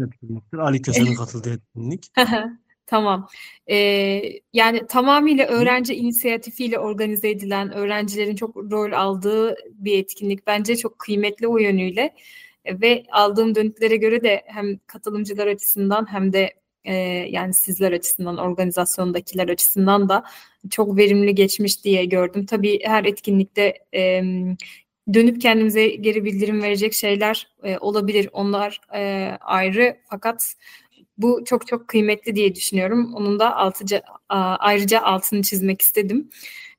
Ali 0.58 0.82
Köse'nin 0.82 1.16
katıldığı 1.16 1.54
etkinlik. 1.54 2.12
Tamam. 2.88 3.28
Ee, 3.68 4.22
yani 4.54 4.88
tamamıyla 4.88 5.46
öğrenci 5.48 5.96
inisiyatifiyle 5.96 6.80
organize 6.80 7.30
edilen, 7.30 7.74
öğrencilerin 7.74 8.36
çok 8.36 8.58
rol 8.58 8.92
aldığı 8.92 9.56
bir 9.74 10.00
etkinlik. 10.00 10.48
Bence 10.48 10.76
çok 10.76 11.00
kıymetli 11.00 11.48
o 11.48 11.58
yönüyle. 11.58 12.16
E, 12.66 12.82
Ve 12.82 13.04
aldığım 13.12 13.56
dönütlere 13.56 13.96
göre 13.98 14.24
de 14.24 14.44
hem 14.46 14.78
katılımcılar 14.88 15.48
açısından 15.48 16.12
hem 16.12 16.34
de 16.34 16.54
e, 16.84 16.94
yani 17.30 17.54
sizler 17.54 17.92
açısından, 17.92 18.38
organizasyondakiler 18.38 19.50
açısından 19.50 20.10
da 20.10 20.24
çok 20.70 20.98
verimli 20.98 21.36
geçmiş 21.36 21.84
diye 21.84 22.06
gördüm. 22.06 22.46
Tabii 22.46 22.80
her 22.84 23.06
etkinlikte 23.06 23.74
e, 23.94 24.22
dönüp 25.14 25.42
kendimize 25.42 25.88
geri 25.88 26.26
bildirim 26.26 26.62
verecek 26.62 26.94
şeyler 26.94 27.48
e, 27.64 27.78
olabilir. 27.78 28.30
Onlar 28.34 28.82
e, 28.94 29.32
ayrı 29.42 29.98
fakat 30.10 30.56
bu 31.18 31.44
çok 31.46 31.68
çok 31.68 31.88
kıymetli 31.88 32.36
diye 32.36 32.56
düşünüyorum. 32.56 33.14
Onun 33.14 33.40
da 33.40 33.56
altıca, 33.56 34.02
ayrıca 34.30 35.02
altını 35.02 35.42
çizmek 35.42 35.82
istedim. 35.82 36.30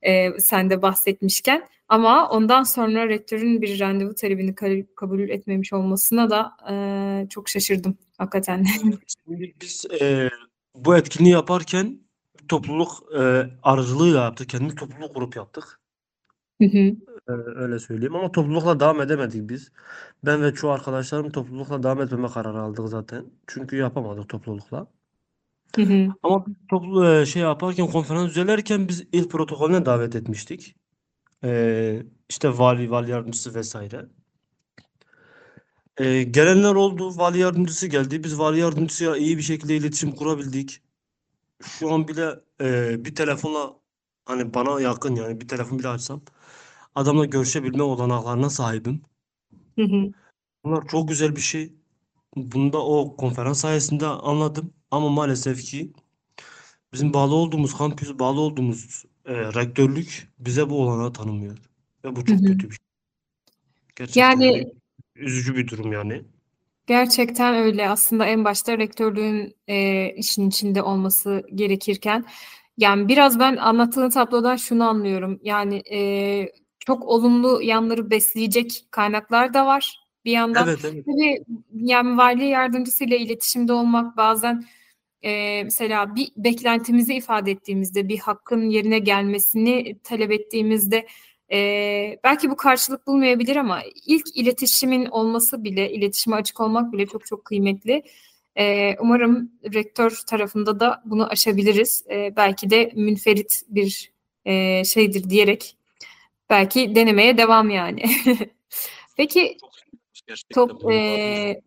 E, 0.02 0.38
sen 0.38 0.70
de 0.70 0.82
bahsetmişken. 0.82 1.68
Ama 1.88 2.30
ondan 2.30 2.62
sonra 2.62 3.08
rektörün 3.08 3.62
bir 3.62 3.80
randevu 3.80 4.14
talebini 4.14 4.50
ka- 4.50 4.86
kabul 4.94 5.28
etmemiş 5.28 5.72
olmasına 5.72 6.30
da 6.30 6.52
e, 6.70 7.28
çok 7.28 7.48
şaşırdım 7.48 7.98
hakikaten. 8.18 8.66
Şimdi 9.26 9.54
biz 9.60 9.84
e, 10.00 10.30
bu 10.74 10.96
etkinliği 10.96 11.32
yaparken 11.32 12.00
topluluk 12.48 12.90
e, 13.18 13.46
aracılığıyla 13.62 14.22
yaptık. 14.22 14.48
Kendi 14.48 14.74
topluluk 14.74 15.14
grup 15.14 15.36
yaptık. 15.36 15.80
Hı 16.60 16.64
hı, 16.68 16.96
E, 17.28 17.32
öyle 17.32 17.78
söyleyeyim. 17.78 18.14
Ama 18.16 18.32
toplulukla 18.32 18.80
devam 18.80 19.00
edemedik 19.00 19.48
biz. 19.50 19.72
Ben 20.24 20.42
ve 20.42 20.54
çoğu 20.54 20.70
arkadaşlarım 20.70 21.30
toplulukla 21.30 21.82
devam 21.82 22.00
etmeme 22.02 22.28
kararı 22.28 22.60
aldık 22.60 22.88
zaten. 22.88 23.26
Çünkü 23.46 23.76
yapamadık 23.76 24.28
toplulukla. 24.28 24.86
hı 25.76 25.82
hı, 25.82 26.14
Ama 26.22 26.46
biz 26.46 26.54
toplu 26.70 27.06
e, 27.12 27.26
şey 27.26 27.42
yaparken 27.42 27.86
konferans 27.86 28.28
düzenlerken 28.30 28.88
biz 28.88 29.04
il 29.12 29.28
protokolüne 29.28 29.86
davet 29.86 30.16
etmiştik. 30.16 30.76
E, 31.44 32.02
işte 32.30 32.58
vali, 32.58 32.92
vali 32.92 33.12
yardımcısı 33.12 33.54
vesaire. 33.54 34.06
E, 35.98 36.22
gelenler 36.22 36.74
oldu. 36.74 37.16
Vali 37.18 37.38
yardımcısı 37.38 37.86
geldi. 37.86 38.24
Biz 38.24 38.38
vali 38.38 38.58
yardımcısıyla 38.60 39.16
iyi 39.16 39.36
bir 39.38 39.42
şekilde 39.42 39.76
iletişim 39.76 40.12
kurabildik. 40.12 40.82
Şu 41.62 41.92
an 41.94 42.08
bile 42.08 42.30
e, 42.62 43.04
bir 43.06 43.14
telefonla 43.14 43.76
hani 44.26 44.54
bana 44.54 44.80
yakın 44.82 45.16
yani 45.16 45.40
bir 45.40 45.48
telefon 45.48 45.78
bile 45.78 45.88
açsam 45.88 46.22
adamla 46.96 47.24
görüşebilme 47.24 47.82
olanaklarına 47.82 48.50
sahibim. 48.50 49.02
hı 49.78 49.84
hı, 49.84 50.12
Bunlar 50.64 50.88
çok 50.88 51.08
güzel 51.08 51.36
bir 51.36 51.40
şey. 51.40 51.72
Bunu 52.36 52.72
da 52.72 52.86
o 52.86 53.16
konferans 53.16 53.60
sayesinde 53.60 54.06
anladım. 54.06 54.72
Ama 54.90 55.08
maalesef 55.08 55.62
ki 55.62 55.92
bizim 56.92 57.14
bağlı 57.14 57.34
olduğumuz 57.34 57.74
kampüs, 57.74 58.18
bağlı 58.18 58.40
olduğumuz 58.40 59.04
e, 59.24 59.34
rektörlük 59.34 60.28
bize 60.38 60.70
bu 60.70 60.82
olanağı 60.82 61.12
tanımıyor. 61.12 61.58
Ve 62.04 62.16
bu 62.16 62.20
hı 62.20 62.24
çok 62.24 62.40
hı. 62.40 62.44
kötü 62.44 62.70
bir 62.70 62.74
şey. 62.74 62.86
Gerçekten 63.96 64.20
yani 64.40 64.72
üzücü 65.16 65.56
bir 65.56 65.68
durum 65.68 65.92
yani. 65.92 66.24
Gerçekten 66.86 67.54
öyle. 67.54 67.88
Aslında 67.88 68.26
en 68.26 68.44
başta 68.44 68.78
rektörlüğün 68.78 69.56
e, 69.68 70.08
işin 70.16 70.48
içinde 70.48 70.82
olması 70.82 71.42
gerekirken, 71.54 72.24
yani 72.78 73.08
biraz 73.08 73.38
ben 73.38 73.56
anlattığın 73.56 74.10
tablodan 74.10 74.56
şunu 74.56 74.88
anlıyorum. 74.88 75.40
Yani 75.42 75.82
e, 75.92 76.52
çok 76.86 77.04
olumlu 77.04 77.62
yanları 77.62 78.10
besleyecek 78.10 78.84
kaynaklar 78.90 79.54
da 79.54 79.66
var 79.66 80.00
bir 80.24 80.32
yandan. 80.32 80.68
Evet 80.68 80.80
evet. 80.84 81.04
Tabii 81.04 81.44
yani 81.72 82.16
vali 82.16 82.44
yardımcısıyla 82.44 83.16
iletişimde 83.16 83.72
olmak 83.72 84.16
bazen 84.16 84.64
e, 85.22 85.62
mesela 85.64 86.14
bir 86.14 86.28
beklentimizi 86.36 87.14
ifade 87.14 87.50
ettiğimizde, 87.50 88.08
bir 88.08 88.18
hakkın 88.18 88.70
yerine 88.70 88.98
gelmesini 88.98 89.98
talep 90.04 90.32
ettiğimizde 90.32 91.06
e, 91.52 92.18
belki 92.24 92.50
bu 92.50 92.56
karşılık 92.56 93.06
bulmayabilir 93.06 93.56
ama 93.56 93.80
ilk 94.06 94.36
iletişimin 94.36 95.06
olması 95.06 95.64
bile, 95.64 95.92
iletişime 95.92 96.36
açık 96.36 96.60
olmak 96.60 96.92
bile 96.92 97.06
çok 97.06 97.26
çok 97.26 97.44
kıymetli. 97.44 98.02
E, 98.58 98.96
umarım 99.00 99.52
rektör 99.74 100.20
tarafında 100.26 100.80
da 100.80 101.02
bunu 101.04 101.26
aşabiliriz. 101.30 102.04
E, 102.10 102.36
belki 102.36 102.70
de 102.70 102.92
münferit 102.94 103.62
bir 103.68 104.12
e, 104.44 104.84
şeydir 104.84 105.30
diyerek 105.30 105.76
belki 106.50 106.94
denemeye 106.94 107.38
devam 107.38 107.70
yani. 107.70 108.02
Peki 109.16 109.56
gerçekten 110.26 110.54
top 110.54 110.92
e, 110.92 111.60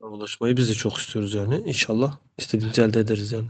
ulaşmayı 0.00 0.56
biz 0.56 0.68
de 0.68 0.74
çok 0.74 0.98
istiyoruz 0.98 1.34
yani. 1.34 1.62
İnşallah 1.66 2.16
istediğimizi 2.38 2.82
elde 2.82 3.00
ederiz 3.00 3.32
yani. 3.32 3.48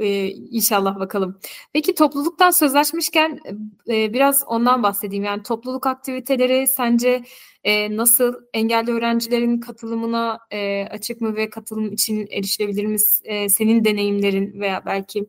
Ee, 0.00 0.28
inşallah 0.28 0.98
bakalım. 0.98 1.38
Peki 1.72 1.94
topluluktan 1.94 2.50
söz 2.50 2.74
açmışken 2.74 3.40
e, 3.88 4.12
biraz 4.12 4.44
ondan 4.46 4.82
bahsedeyim. 4.82 5.24
Yani 5.24 5.42
topluluk 5.42 5.86
aktiviteleri 5.86 6.66
sence 6.66 7.24
e, 7.64 7.96
nasıl 7.96 8.34
engelli 8.52 8.90
öğrencilerin 8.90 9.60
katılımına 9.60 10.38
e, 10.50 10.86
açık 10.90 11.20
mı 11.20 11.36
ve 11.36 11.50
katılım 11.50 11.92
için 11.92 12.28
erişilebilir 12.30 12.86
mi? 12.86 12.96
E, 13.24 13.48
senin 13.48 13.84
deneyimlerin 13.84 14.60
veya 14.60 14.82
belki 14.86 15.26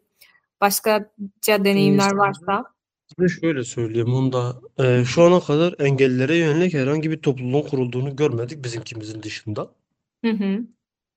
başkaca 0.61 1.09
deneyimler 1.47 2.11
varsa. 2.11 2.72
Size 3.20 3.39
şöyle 3.41 3.63
söyleyeyim 3.63 4.13
onda 4.13 4.62
e, 4.79 5.05
şu 5.05 5.24
ana 5.24 5.39
kadar 5.39 5.75
engellilere 5.79 6.38
yönelik 6.38 6.74
herhangi 6.74 7.12
bir 7.12 7.22
topluluğun 7.22 7.62
kurulduğunu 7.62 8.15
görmedik 8.15 8.63
bizimkimizin 8.63 9.24
dışında. 9.24 9.72
Hı 10.25 10.32
hı. 10.32 10.60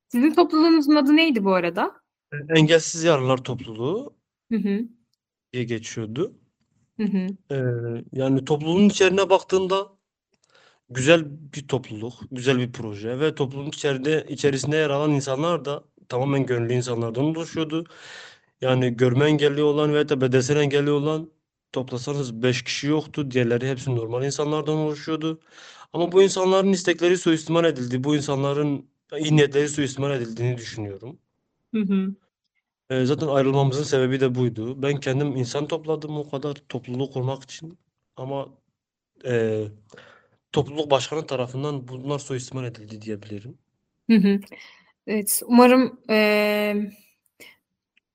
Sizin 0.09 0.35
topluluğunuzun 0.35 0.95
adı 0.95 1.17
neydi 1.17 1.45
bu 1.45 1.55
arada? 1.55 1.95
E, 2.33 2.37
Engelsiz 2.59 3.05
Yarınlar 3.05 3.39
Topluluğu 3.39 4.15
Hı 4.53 4.59
hı. 4.59 4.81
diye 5.53 5.65
geçiyordu. 5.65 6.33
Hı 6.97 7.05
hı. 7.05 7.27
E, 7.55 7.57
yani 8.13 8.45
topluluğun 8.45 8.89
içeriğine 8.89 9.31
baktığında 9.31 9.89
güzel 10.91 11.25
bir 11.55 11.69
topluluk, 11.69 12.15
güzel 12.31 12.59
bir 12.59 12.73
proje 12.73 13.21
ve 13.21 13.35
topluluğun 13.35 13.69
içeride 13.69 14.27
içerisinde 14.29 14.77
yer 14.77 14.91
alan 14.91 15.11
insanlar 15.11 15.65
da 15.65 15.85
tamamen 16.09 16.47
gönüllü 16.47 16.73
insanlardan 16.73 17.25
oluşuyordu. 17.25 17.85
Yani 18.61 18.97
görme 18.97 19.25
engelli 19.25 19.63
olan 19.63 19.95
ve 19.95 20.09
de 20.09 20.21
bedensel 20.21 20.57
engelli 20.57 20.91
olan 20.91 21.31
toplasanız 21.77 22.43
5 22.43 22.63
kişi 22.65 22.87
yoktu. 22.87 23.31
Diğerleri 23.31 23.71
hepsi 23.71 23.97
normal 23.97 24.25
insanlardan 24.25 24.77
oluşuyordu. 24.77 25.41
Ama 25.93 26.13
bu 26.13 26.23
insanların 26.23 26.73
istekleri 26.73 27.19
suistimal 27.19 27.65
edildi. 27.65 28.05
Bu 28.05 28.17
insanların 28.17 28.87
iyi 29.19 29.37
niyetleri 29.37 29.69
suistimal 29.69 30.13
edildiğini 30.13 30.59
düşünüyorum. 30.59 31.19
Hı 31.75 31.81
hı. 31.83 32.15
Ee, 32.91 33.05
zaten 33.07 33.29
ayrılmamızın 33.29 33.83
sebebi 33.85 34.21
de 34.21 34.35
buydu. 34.35 34.83
Ben 34.83 35.01
kendim 35.01 35.37
insan 35.37 35.67
topladım 35.69 36.19
o 36.19 36.31
kadar 36.31 36.55
topluluk 36.69 37.13
kurmak 37.13 37.43
için. 37.45 37.79
Ama 38.17 38.49
e, 39.27 39.65
topluluk 40.53 40.91
başkanı 40.91 41.27
tarafından 41.27 41.89
bunlar 41.89 42.19
suistimal 42.19 42.65
edildi 42.65 43.03
diyebilirim. 43.03 43.59
Hı 44.11 44.17
hı. 44.17 44.41
Evet, 45.07 45.43
umarım 45.47 46.01
eee, 46.09 46.93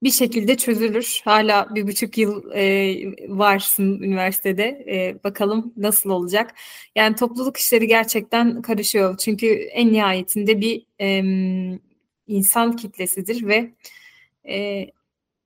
bir 0.03 0.11
şekilde 0.11 0.57
çözülür. 0.57 1.21
Hala 1.25 1.75
bir 1.75 1.87
buçuk 1.87 2.17
yıl 2.17 2.51
eee, 2.51 3.15
varsın 3.27 4.01
üniversitede. 4.01 4.83
Eee, 4.87 5.17
bakalım 5.23 5.73
nasıl 5.77 6.09
olacak. 6.09 6.53
Yani 6.95 7.15
topluluk 7.15 7.57
işleri 7.57 7.87
gerçekten 7.87 8.61
karışıyor. 8.61 9.17
Çünkü 9.17 9.47
en 9.47 9.93
nihayetinde 9.93 10.61
bir 10.61 10.85
em, 10.99 11.79
insan 12.27 12.75
kitlesidir 12.75 13.47
ve 13.47 13.71
eee, 14.45 14.91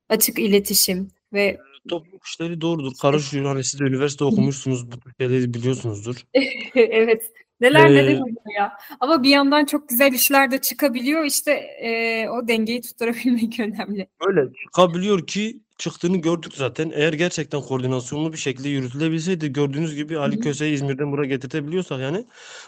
açık 0.09 0.39
iletişim 0.39 1.11
ve 1.33 1.57
Topluluk 1.89 2.25
işleri 2.25 2.61
doğrudur. 2.61 2.91
Karışıyor. 3.01 3.45
Hani 3.45 3.63
siz 3.63 3.79
de 3.79 3.83
üniversite 3.83 4.23
okumuşsunuz. 4.23 4.91
Bu 4.91 4.95
şeyleri 5.19 5.53
biliyorsunuzdur. 5.53 6.15
evet 6.75 7.31
neler 7.61 7.89
neler 7.89 8.11
Ee, 8.11 8.21
oluyor 8.21 8.55
ya. 8.57 8.77
Ama 8.99 9.23
bir 9.23 9.29
yandan 9.29 9.65
çok 9.65 9.89
güzel 9.89 10.13
işler 10.13 10.51
de 10.51 10.61
çıkabiliyor. 10.61 11.25
İşte 11.25 11.51
eee, 11.81 12.29
o 12.29 12.47
dengeyi 12.47 12.81
tutturabilmek 12.81 13.59
önemli. 13.59 14.07
Öyle 14.27 14.41
çıkabiliyor 14.65 15.27
ki 15.27 15.59
çıktığını 15.77 16.17
gördük 16.17 16.53
zaten. 16.53 16.91
Eğer 16.95 17.13
gerçekten 17.13 17.61
koordinasyonlu 17.61 18.33
bir 18.33 18.37
şekilde 18.37 18.69
yürütülebilseydi 18.69 19.53
gördüğünüz 19.53 19.95
gibi 19.95 20.17
Ali. 20.17 20.39
Köse'yi 20.39 20.73
İzmir'den 20.73 21.11
buraya 21.11 21.27
getirtebiliyorsak 21.27 21.99
yani 21.99 22.25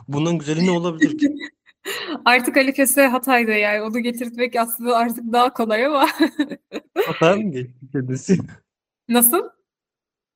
bundan 0.08 0.38
güzeli 0.38 0.66
ne 0.66 0.72
olabilir 0.72 1.18
ki? 1.18 1.36
Artık 2.26 2.58
Ali 2.58 2.74
Köse 2.74 3.08
Hatay'da 3.08 3.52
yani 3.52 3.82
onu 3.82 4.00
getirtmek 4.00 4.56
aslında 4.56 4.98
artık 4.98 5.34
daha 5.34 5.54
kolay 5.54 5.86
ama 5.86 6.08
Hataya 7.06 7.36
mı 7.36 7.52
geçti 7.52 7.80
kendisi? 7.92 8.38
nasıl? 9.10 9.50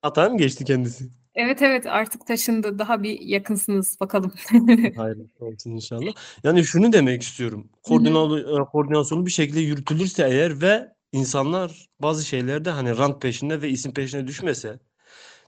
Hataya 0.01 0.29
mı 0.29 0.37
geçti 0.37 0.65
kendisi? 0.65 1.05
Evet 1.35 1.61
evet 1.61 1.85
artık 1.85 2.27
taşındı. 2.27 2.79
Daha 2.79 3.03
bir 3.03 3.19
yakınsınız 3.21 3.97
bakalım. 3.99 4.33
Hayırlısı 4.95 5.45
olsun 5.45 5.71
inşallah. 5.71 6.13
Yani 6.43 6.63
şunu 6.63 6.93
demek 6.93 7.21
istiyorum. 7.21 7.69
Koordinalı, 7.83 8.61
e, 8.61 8.65
koordinasyonlu 8.65 9.25
bir 9.25 9.31
şekilde 9.31 9.59
yürütülürse 9.59 10.27
eğer 10.27 10.61
ve 10.61 10.93
insanlar 11.11 11.89
bazı 11.99 12.25
şeylerde 12.25 12.69
hani 12.69 12.97
rant 12.97 13.21
peşinde 13.21 13.61
ve 13.61 13.69
isim 13.69 13.93
peşine 13.93 14.27
düşmese 14.27 14.79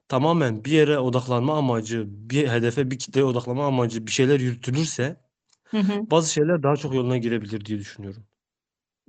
tamamen 0.08 0.64
bir 0.64 0.72
yere 0.72 0.98
odaklanma 0.98 1.58
amacı, 1.58 2.04
bir 2.08 2.48
hedefe, 2.48 2.90
bir 2.90 2.98
kitleye 2.98 3.24
odaklanma 3.24 3.66
amacı 3.66 4.06
bir 4.06 4.12
şeyler 4.12 4.40
yürütülürse 4.40 5.16
Hı 5.64 5.78
hı. 5.78 6.10
bazı 6.10 6.32
şeyler 6.32 6.62
daha 6.62 6.76
çok 6.76 6.94
yoluna 6.94 7.16
girebilir 7.16 7.64
diye 7.64 7.78
düşünüyorum. 7.78 8.26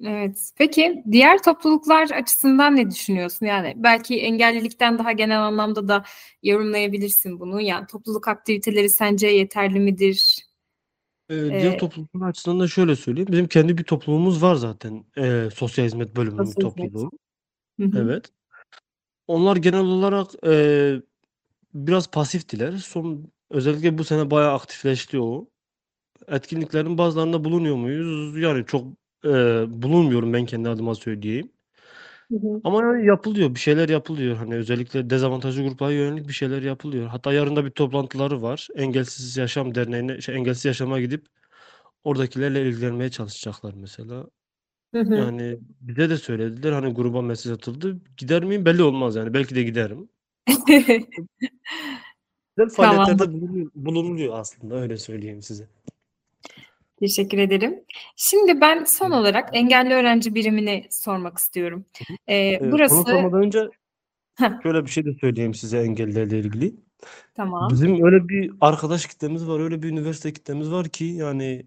Evet. 0.03 0.51
Peki 0.55 1.03
diğer 1.11 1.43
topluluklar 1.43 2.09
açısından 2.09 2.75
ne 2.75 2.91
düşünüyorsun? 2.91 3.45
Yani 3.45 3.73
belki 3.75 4.21
engellilikten 4.21 4.99
daha 4.99 5.11
genel 5.11 5.41
anlamda 5.41 5.87
da 5.87 6.03
yorumlayabilirsin 6.43 7.39
bunu. 7.39 7.61
Yani 7.61 7.87
topluluk 7.87 8.27
aktiviteleri 8.27 8.89
sence 8.89 9.27
yeterli 9.27 9.79
midir? 9.79 10.45
Ee, 11.29 11.35
diğer 11.35 11.73
Ee, 11.73 11.77
topluluklar 11.77 12.29
açısından 12.29 12.59
da 12.59 12.67
şöyle 12.67 12.95
söyleyeyim. 12.95 13.29
Bizim 13.31 13.47
kendi 13.47 13.77
bir 13.77 13.83
topluluğumuz 13.83 14.41
var 14.43 14.55
zaten. 14.55 15.05
Ee, 15.17 15.49
sosyal 15.55 15.85
hizmet 15.85 16.15
bölümünün 16.15 16.43
sosyal 16.43 16.71
hizmet. 16.71 16.91
topluluğu. 16.91 17.11
Hı. 17.79 17.91
Evet. 17.97 18.31
Onlar 19.27 19.55
genel 19.55 19.79
olarak 19.79 20.27
e, 20.45 20.95
biraz 21.73 22.11
pasiftiler. 22.11 22.71
Son 22.71 23.31
özellikle 23.49 23.97
bu 23.97 24.03
sene 24.03 24.31
bayağı 24.31 24.53
aktifleşti 24.53 25.19
o. 25.19 25.47
Etkinliklerin 26.27 26.97
bazılarında 26.97 27.43
bulunuyor 27.43 27.75
muyuz? 27.75 28.37
Yani 28.37 28.65
çok 28.65 28.85
e, 29.25 29.65
bulunmuyorum 29.83 30.33
ben 30.33 30.45
kendi 30.45 30.69
adıma 30.69 30.95
söyleyeyim. 30.95 31.51
Hı 32.31 32.35
hı. 32.35 32.61
Ama 32.63 32.81
yani 32.81 33.07
yapılıyor. 33.07 33.55
Bir 33.55 33.59
şeyler 33.59 33.89
yapılıyor. 33.89 34.35
Hani 34.35 34.55
özellikle 34.55 35.09
dezavantajlı 35.09 35.63
gruplara 35.63 35.91
yönelik 35.91 36.27
bir 36.27 36.33
şeyler 36.33 36.61
yapılıyor. 36.61 37.07
Hatta 37.07 37.33
yarın 37.33 37.55
da 37.55 37.65
bir 37.65 37.71
toplantıları 37.71 38.41
var. 38.41 38.67
Engelsiz 38.75 39.37
Yaşam 39.37 39.75
Derneği'ne, 39.75 40.21
şey, 40.21 40.35
Engelsiz 40.35 40.65
Yaşam'a 40.65 40.99
gidip 40.99 41.25
oradakilerle 42.03 42.69
ilgilenmeye 42.69 43.09
çalışacaklar 43.09 43.73
mesela. 43.73 44.25
Hı 44.95 45.01
hı. 45.01 45.13
Yani 45.13 45.57
bize 45.81 46.09
de 46.09 46.17
söylediler. 46.17 46.71
Hani 46.71 46.93
gruba 46.93 47.21
mesaj 47.21 47.51
atıldı. 47.51 47.99
Gider 48.17 48.43
miyim 48.43 48.65
belli 48.65 48.83
olmaz 48.83 49.15
yani. 49.15 49.33
Belki 49.33 49.55
de 49.55 49.63
giderim. 49.63 50.09
Güzel 52.57 52.75
Tamam. 52.75 53.05
faaliyetlerde 53.05 53.33
bulunuyor 53.75 54.39
aslında 54.39 54.75
öyle 54.75 54.97
söyleyeyim 54.97 55.41
size. 55.41 55.67
Teşekkür 56.99 57.37
ederim. 57.37 57.83
Şimdi 58.15 58.61
ben 58.61 58.83
son 58.83 59.11
olarak 59.11 59.49
engelli 59.53 59.93
öğrenci 59.93 60.35
birimini 60.35 60.87
sormak 60.91 61.37
istiyorum. 61.37 61.85
Ee, 62.27 62.35
Ee, 62.35 62.59
burası 62.71 62.95
onu 62.95 63.03
sormadan 63.03 63.43
önce 63.43 63.69
şöyle 64.63 64.85
bir 64.85 64.89
şey 64.89 65.05
de 65.05 65.13
söyleyeyim 65.21 65.53
size 65.53 65.79
engellilerle 65.79 66.39
ilgili. 66.39 66.75
tamam. 67.35 67.69
Bizim 67.71 68.05
öyle 68.05 68.27
bir 68.29 68.51
arkadaş 68.61 69.05
kitlemiz 69.05 69.47
var, 69.47 69.59
öyle 69.59 69.83
bir 69.83 69.89
üniversite 69.89 70.33
kitlemiz 70.33 70.71
var 70.71 70.89
ki 70.89 71.05
yani 71.05 71.65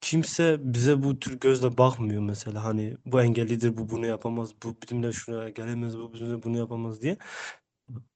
kimse 0.00 0.56
bize 0.60 1.02
bu 1.02 1.18
tür 1.18 1.40
gözle 1.40 1.78
bakmıyor 1.78 2.22
mesela. 2.22 2.64
Hani 2.64 2.96
bu 3.06 3.22
engellidir, 3.22 3.76
bu 3.76 3.90
bunu 3.90 4.06
yapamaz, 4.06 4.50
bu 4.64 4.76
bizimle 4.82 5.12
şuraya 5.12 5.48
gelemez, 5.48 5.98
bu 5.98 6.12
bizimle 6.14 6.42
bunu 6.42 6.58
yapamaz 6.58 7.02
diye. 7.02 7.16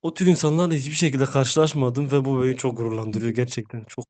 O 0.03 0.15
tür 0.15 0.27
insanlarla 0.27 0.75
hiçbir 0.75 0.93
şekilde 0.93 1.25
karşılaşmadım 1.25 2.13
ve 2.13 2.25
bu 2.25 2.43
beni 2.43 2.57
çok 2.57 2.77
gururlandırıyor. 2.77 3.33
Gerçekten 3.33 3.85
çok 3.85 4.05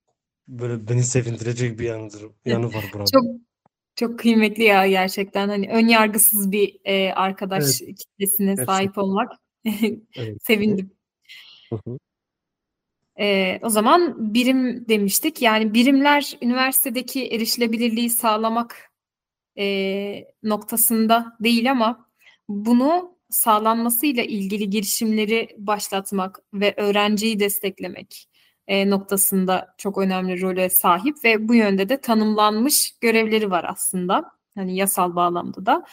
böyle 0.48 0.88
beni 0.88 1.02
sevindirecek 1.02 1.78
bir 1.78 1.84
yanıdır, 1.84 2.22
yanı 2.44 2.74
var 2.74 2.84
buranın. 2.92 3.10
Çok 3.12 3.24
çok 3.96 4.18
kıymetli 4.18 4.64
ya 4.64 4.88
gerçekten 4.88 5.48
hani 5.48 5.68
ön 5.70 5.88
yargısız 5.88 6.52
bir 6.52 6.80
e, 6.84 7.12
arkadaş 7.12 7.64
Evet, 7.82 7.98
kitlesine 7.98 8.50
hepsi. 8.50 8.64
sahip 8.64 8.98
olmak 8.98 9.32
Evet. 10.16 10.38
sevindim. 10.42 10.90
Ee, 13.20 13.60
o 13.62 13.68
zaman 13.68 14.34
birim 14.34 14.88
demiştik. 14.88 15.42
Yani 15.42 15.74
birimler 15.74 16.38
üniversitedeki 16.42 17.26
erişilebilirliği 17.26 18.10
sağlamak 18.10 18.92
e, 19.58 20.24
noktasında 20.42 21.36
değil 21.40 21.70
ama 21.70 22.08
bunu 22.48 23.18
sağlanmasıyla 23.30 24.22
ilgili 24.22 24.70
girişimleri 24.70 25.48
başlatmak 25.58 26.38
ve 26.54 26.74
öğrenciyi 26.76 27.40
desteklemek 27.40 28.28
e, 28.68 28.90
noktasında 28.90 29.74
çok 29.78 29.98
önemli 29.98 30.42
role 30.42 30.70
sahip 30.70 31.24
ve 31.24 31.48
bu 31.48 31.54
yönde 31.54 31.88
de 31.88 32.00
tanımlanmış 32.00 32.94
görevleri 33.00 33.50
var 33.50 33.64
aslında. 33.68 34.30
Hani 34.54 34.76
yasal 34.76 35.16
bağlamda 35.16 35.66
da. 35.66 35.84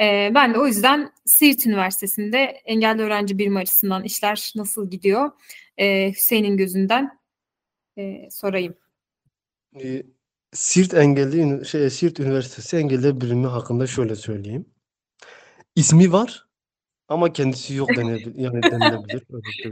E, 0.00 0.30
ben 0.34 0.54
de 0.54 0.58
o 0.58 0.66
yüzden 0.66 1.12
Siirt 1.24 1.66
Üniversitesi'nde 1.66 2.38
engelli 2.64 3.02
öğrenci 3.02 3.38
birimi 3.38 3.58
açısından 3.58 4.04
işler 4.04 4.52
nasıl 4.56 4.90
gidiyor? 4.90 5.30
E, 5.78 6.12
Hüseyin'in 6.12 6.56
gözünden 6.56 7.18
e, 7.98 8.30
sorayım. 8.30 8.74
Ee, 9.82 10.02
Siirt 10.52 10.94
Engelli 10.94 11.66
şey 11.66 11.90
Siirt 11.90 12.20
Üniversitesi 12.20 12.76
Engelliler 12.76 13.20
Birimi 13.20 13.46
hakkında 13.46 13.86
şöyle 13.86 14.16
söyleyeyim. 14.16 14.66
İsmi 15.76 16.12
var 16.12 16.48
ama 17.08 17.32
kendisi 17.32 17.74
yok 17.74 17.88
denebilir 17.96 18.34
yani 18.34 18.60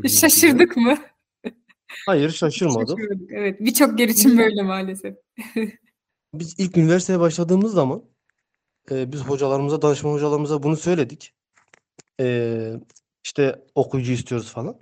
size. 0.03 0.09
Şaşırdık 0.09 0.77
mı? 0.77 0.99
Hayır 2.07 2.31
şaşırmadık. 2.31 2.99
Şaşırdık. 2.99 3.31
Evet, 3.33 3.61
birçok 3.61 4.01
yer 4.01 4.09
için 4.09 4.39
böyle 4.39 4.63
maalesef. 4.63 5.15
Biz 6.35 6.55
ilk 6.59 6.77
üniversiteye 6.77 7.21
başladığımız 7.21 7.73
zaman 7.73 8.03
e, 8.91 9.13
biz 9.13 9.21
hocalarımıza, 9.21 9.83
danışman 9.83 10.13
hocalarımıza 10.13 10.63
bunu 10.63 10.77
söyledik. 10.77 11.35
eee, 12.19 12.81
işte 13.25 13.65
okuyucu 13.75 14.13
istiyoruz 14.13 14.51
falan. 14.53 14.79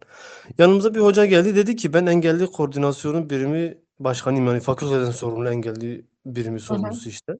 Yanımıza 0.59 0.95
bir 0.95 1.01
hoca 1.01 1.27
geldi 1.27 1.57
dedi 1.57 1.77
ki 1.77 1.93
ben 1.93 2.07
engelli 2.07 2.47
koordinasyonu 2.47 3.31
birimi 3.31 3.79
başkanıyım 4.01 4.47
yani 4.47 4.61
fakülteden 4.61 5.11
sorumlu 5.11 5.49
engelli 5.49 6.05
birimi 6.27 6.61
sorumlusu 6.61 7.09
işte. 7.09 7.33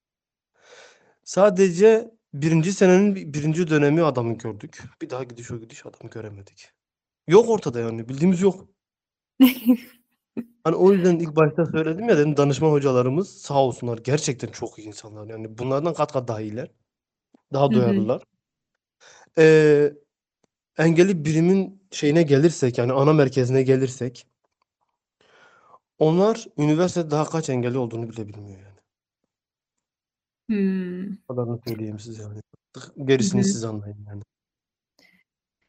Sadece 1.25 2.11
birinci 2.35 2.73
senenin 2.73 3.15
bi- 3.15 3.35
birinci 3.35 3.71
dönemi 3.71 4.03
adamı 4.03 4.39
gördük. 4.39 4.83
Bir 5.03 5.11
daha 5.11 5.25
gidiş 5.25 5.51
o 5.51 5.61
gidiş 5.61 5.87
adamı 5.87 6.11
göremedik. 6.11 6.69
Yok 7.29 7.49
ortada 7.49 7.81
yani 7.81 8.09
bildiğimiz 8.09 8.41
yok. 8.41 8.69
Hani 10.65 10.77
o 10.77 10.93
yüzden 10.93 11.19
ilk 11.19 11.37
başta 11.37 11.67
söyledim 11.67 12.09
ya 12.09 12.19
dedim 12.19 12.37
danışma 12.37 12.69
hocalarımız 12.69 13.39
sağ 13.39 13.63
olsunlar 13.63 13.99
gerçekten 13.99 14.49
çok 14.49 14.79
iyi 14.79 14.89
insanlar 14.89 15.27
yani 15.27 15.59
bunlardan 15.59 15.95
kat 15.95 16.13
kat 16.13 16.29
daha 16.29 16.41
iyiler. 16.41 16.71
Daha 17.53 17.71
duyarlılar. 17.71 18.23
Eee, 19.39 19.95
engelli 20.79 21.25
birimin 21.25 21.83
şeyine 21.91 22.23
gelirsek 22.23 22.79
yani 22.79 22.93
ana 22.93 23.13
merkezine 23.13 23.63
gelirsek 23.63 24.27
onlar 25.99 26.47
üniversitede 26.59 27.11
daha 27.11 27.25
kaç 27.25 27.51
engelli 27.51 27.79
olduğunu 27.79 28.11
bile 28.11 28.29
bilmiyor 28.29 28.59
yani. 28.59 28.77
Hmm. 30.49 31.13
O 31.29 31.35
kadarını 31.35 31.61
söyleyeyim 31.67 31.99
size 31.99 32.23
yani. 32.23 32.41
Gerisini 33.05 33.41
hı. 33.41 33.45
siz 33.45 33.65
anlayın 33.65 34.07
yani. 34.09 34.23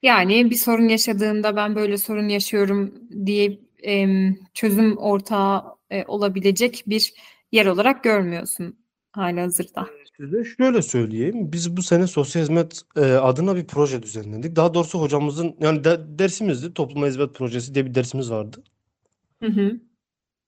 Yani 0.03 0.49
bir 0.49 0.55
sorun 0.55 0.88
yaşadığında 0.88 1.55
ben 1.55 1.75
böyle 1.75 1.97
sorun 1.97 2.27
yaşıyorum 2.27 2.93
diye 3.25 3.60
em, 3.83 4.38
çözüm 4.53 4.97
ortağı 4.97 5.63
e, 5.89 6.05
olabilecek 6.05 6.83
bir 6.88 7.13
yer 7.51 7.65
olarak 7.65 8.03
görmüyorsun 8.03 8.77
halihazırda. 9.12 9.88
Size 10.17 10.43
şöyle 10.43 10.81
söyleyeyim. 10.81 11.51
Biz 11.51 11.77
bu 11.77 11.81
sene 11.81 12.07
sosyal 12.07 12.41
hizmet 12.41 12.81
e, 12.95 13.01
adına 13.01 13.55
bir 13.55 13.67
proje 13.67 14.03
düzenledik. 14.03 14.55
Daha 14.55 14.73
doğrusu 14.73 15.01
hocamızın 15.01 15.55
yani 15.60 15.83
de, 15.83 15.99
dersimizdi. 16.19 16.73
Topluma 16.73 17.07
hizmet 17.07 17.36
projesi 17.36 17.75
diye 17.75 17.86
bir 17.86 17.95
dersimiz 17.95 18.31
vardı. 18.31 18.63
Hı 19.43 19.49
hı. 19.49 19.79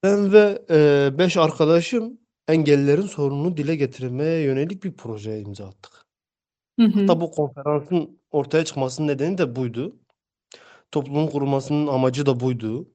Ben 0.03 0.33
ve 0.33 0.61
e, 0.69 1.09
beş 1.17 1.37
arkadaşım 1.37 2.17
engellilerin 2.47 3.01
sorununu 3.01 3.57
dile 3.57 3.75
getirmeye 3.75 4.41
yönelik 4.41 4.83
bir 4.83 4.93
projeye 4.93 5.41
imza 5.41 5.67
attık. 5.67 6.05
Hı 6.79 6.85
hı. 6.85 6.99
Hatta 6.99 7.21
bu 7.21 7.31
konferansın 7.31 8.18
ortaya 8.31 8.65
çıkmasının 8.65 9.07
nedeni 9.07 9.37
de 9.37 9.55
buydu. 9.55 9.95
Toplumun 10.91 11.27
kurulmasının 11.27 11.87
amacı 11.87 12.25
da 12.25 12.39
buydu. 12.39 12.91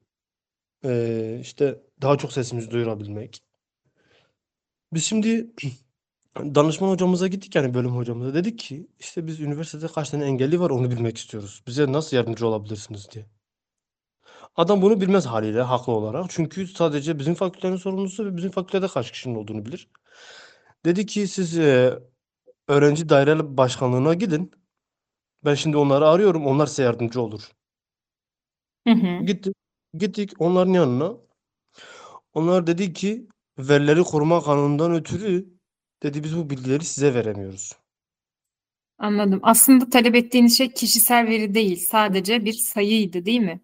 E, 0.84 1.38
işte 1.40 1.82
daha 2.02 2.18
çok 2.18 2.32
sesimizi 2.32 2.70
duyurabilmek. 2.70 3.42
Biz 4.92 5.04
şimdi 5.04 5.50
danışman 6.38 6.88
hocamıza 6.90 7.26
gittik 7.28 7.54
yani 7.54 7.74
bölüm 7.74 7.96
hocamıza 7.96 8.34
dedik 8.34 8.58
ki 8.58 8.88
işte 8.98 9.26
biz 9.26 9.40
üniversitede 9.40 9.88
kaç 9.88 10.10
tane 10.10 10.24
engelli 10.24 10.60
var 10.60 10.70
onu 10.70 10.90
bilmek 10.90 11.18
istiyoruz. 11.18 11.62
Bize 11.66 11.92
nasıl 11.92 12.16
yardımcı 12.16 12.46
olabilirsiniz 12.46 13.10
diye. 13.10 13.26
Adam 14.56 14.82
bunu 14.82 15.00
bilmez 15.00 15.26
haliyle 15.26 15.62
haklı 15.62 15.92
olarak. 15.92 16.26
Çünkü 16.28 16.66
sadece 16.66 17.18
bizim 17.18 17.34
fakültenin 17.34 17.76
sorumlusu 17.76 18.26
ve 18.26 18.36
bizim 18.36 18.50
fakültede 18.50 18.88
kaç 18.88 19.12
kişinin 19.12 19.34
olduğunu 19.34 19.66
bilir. 19.66 19.88
Dedi 20.84 21.06
ki 21.06 21.28
siz 21.28 21.58
e, 21.58 21.98
öğrenci 22.68 23.08
daire 23.08 23.56
başkanlığına 23.56 24.14
gidin. 24.14 24.50
Ben 25.44 25.54
şimdi 25.54 25.76
onları 25.76 26.08
arıyorum. 26.08 26.46
Onlar 26.46 26.66
size 26.66 26.82
yardımcı 26.82 27.20
olur. 27.20 27.42
Hı 28.86 28.94
hı. 28.94 29.24
Gittik. 29.24 29.54
Gittik 29.98 30.32
onların 30.38 30.72
yanına. 30.72 31.16
Onlar 32.34 32.66
dedi 32.66 32.92
ki 32.92 33.28
verileri 33.58 34.02
koruma 34.02 34.42
kanunundan 34.42 34.94
ötürü 34.94 35.54
dedi 36.02 36.24
biz 36.24 36.36
bu 36.36 36.50
bilgileri 36.50 36.84
size 36.84 37.14
veremiyoruz. 37.14 37.72
Anladım. 38.98 39.40
Aslında 39.42 39.90
talep 39.90 40.14
ettiğiniz 40.14 40.58
şey 40.58 40.72
kişisel 40.72 41.26
veri 41.26 41.54
değil, 41.54 41.86
sadece 41.90 42.44
bir 42.44 42.52
sayıydı, 42.52 43.26
değil 43.26 43.40
mi? 43.40 43.60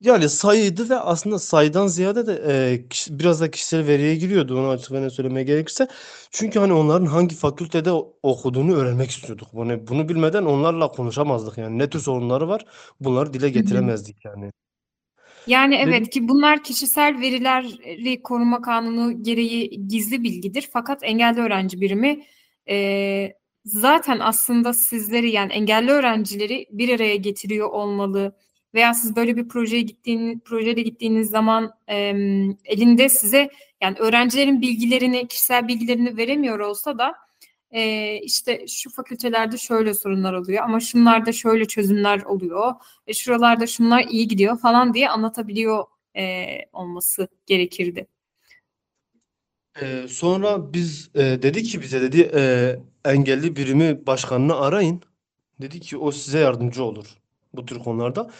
Yani 0.00 0.28
sayıydı 0.28 0.88
ve 0.90 0.96
aslında 1.00 1.38
sayıdan 1.38 1.86
ziyade 1.86 2.26
de 2.26 2.32
e, 2.72 2.88
kişi- 2.88 3.18
biraz 3.18 3.40
da 3.40 3.50
kişisel 3.50 3.86
veriye 3.86 4.16
giriyordu. 4.16 4.58
Onu 4.60 4.68
açık 4.68 4.92
ve 4.92 5.02
net 5.02 5.12
söylemeye 5.12 5.44
gerekirse. 5.44 5.88
Çünkü 6.30 6.58
hani 6.58 6.72
onların 6.72 7.06
hangi 7.06 7.34
fakültede 7.34 7.92
o- 7.92 8.16
okuduğunu 8.22 8.74
öğrenmek 8.76 9.10
istiyorduk. 9.10 9.48
Bunu, 9.52 9.86
bunu 9.88 10.08
bilmeden 10.08 10.44
onlarla 10.44 10.88
konuşamazdık. 10.88 11.58
Yani 11.58 11.78
ne 11.78 11.90
tür 11.90 12.00
sorunları 12.00 12.48
var 12.48 12.64
bunları 13.00 13.32
dile 13.32 13.50
Hı 13.54 13.58
hı. 13.60 13.60
getiremezdik 13.60 14.24
yani. 14.24 14.52
Yani 15.46 15.74
evet 15.74 16.10
ki 16.10 16.28
bunlar 16.28 16.62
kişisel 16.64 17.20
verileri 17.20 18.22
koruma 18.22 18.62
kanunu 18.62 19.22
gereği 19.22 19.88
gizli 19.88 20.22
bilgidir. 20.24 20.68
Fakat 20.72 21.02
engelli 21.02 21.40
öğrenci 21.40 21.80
birimi 21.80 22.24
e, 22.68 23.32
zaten 23.64 24.18
aslında 24.20 24.74
sizleri 24.74 25.30
yani 25.30 25.52
engelli 25.52 25.90
öğrencileri 25.90 26.66
bir 26.70 26.88
araya 26.94 27.16
getiriyor 27.16 27.70
olmalı. 27.70 28.36
Veya 28.74 28.94
siz 28.94 29.16
böyle 29.16 29.36
bir 29.36 29.48
projeye 29.48 29.82
gittiğiniz, 29.82 30.40
projede 30.40 30.82
gittiğiniz 30.82 31.30
zaman 31.30 31.72
e, 31.88 31.96
elinde 32.64 33.08
size 33.08 33.50
yani 33.80 33.98
öğrencilerin 33.98 34.60
bilgilerini, 34.60 35.28
kişisel 35.28 35.68
bilgilerini 35.68 36.16
veremiyor 36.16 36.58
olsa 36.58 36.98
da 36.98 37.14
e, 37.70 38.14
işte 38.18 38.66
şu 38.68 38.90
fakültelerde 38.90 39.58
şöyle 39.58 39.94
sorunlar 39.94 40.32
oluyor 40.32 40.64
ama 40.64 40.80
şunlarda 40.80 41.32
şöyle 41.32 41.64
çözümler 41.64 42.20
oluyor 42.22 42.74
e, 43.06 43.14
şuralarda 43.14 43.66
şunlar 43.66 44.04
iyi 44.04 44.28
gidiyor 44.28 44.58
falan 44.58 44.94
diye 44.94 45.08
anlatabiliyor 45.08 45.84
e, 46.16 46.46
olması 46.72 47.28
gerekirdi. 47.46 48.06
Sonra 50.08 50.72
biz 50.72 51.10
e, 51.14 51.20
dedi 51.20 51.62
ki 51.62 51.80
bize 51.80 52.02
dedi 52.02 52.30
e, 52.34 52.76
engelli 53.04 53.56
birimi 53.56 54.06
başkanını 54.06 54.56
arayın. 54.56 55.02
Dedi 55.60 55.80
ki 55.80 55.96
o 55.96 56.12
size 56.12 56.38
yardımcı 56.38 56.84
olur 56.84 57.06
bu 57.54 57.66
tür 57.66 57.78
konularda. 57.78 58.30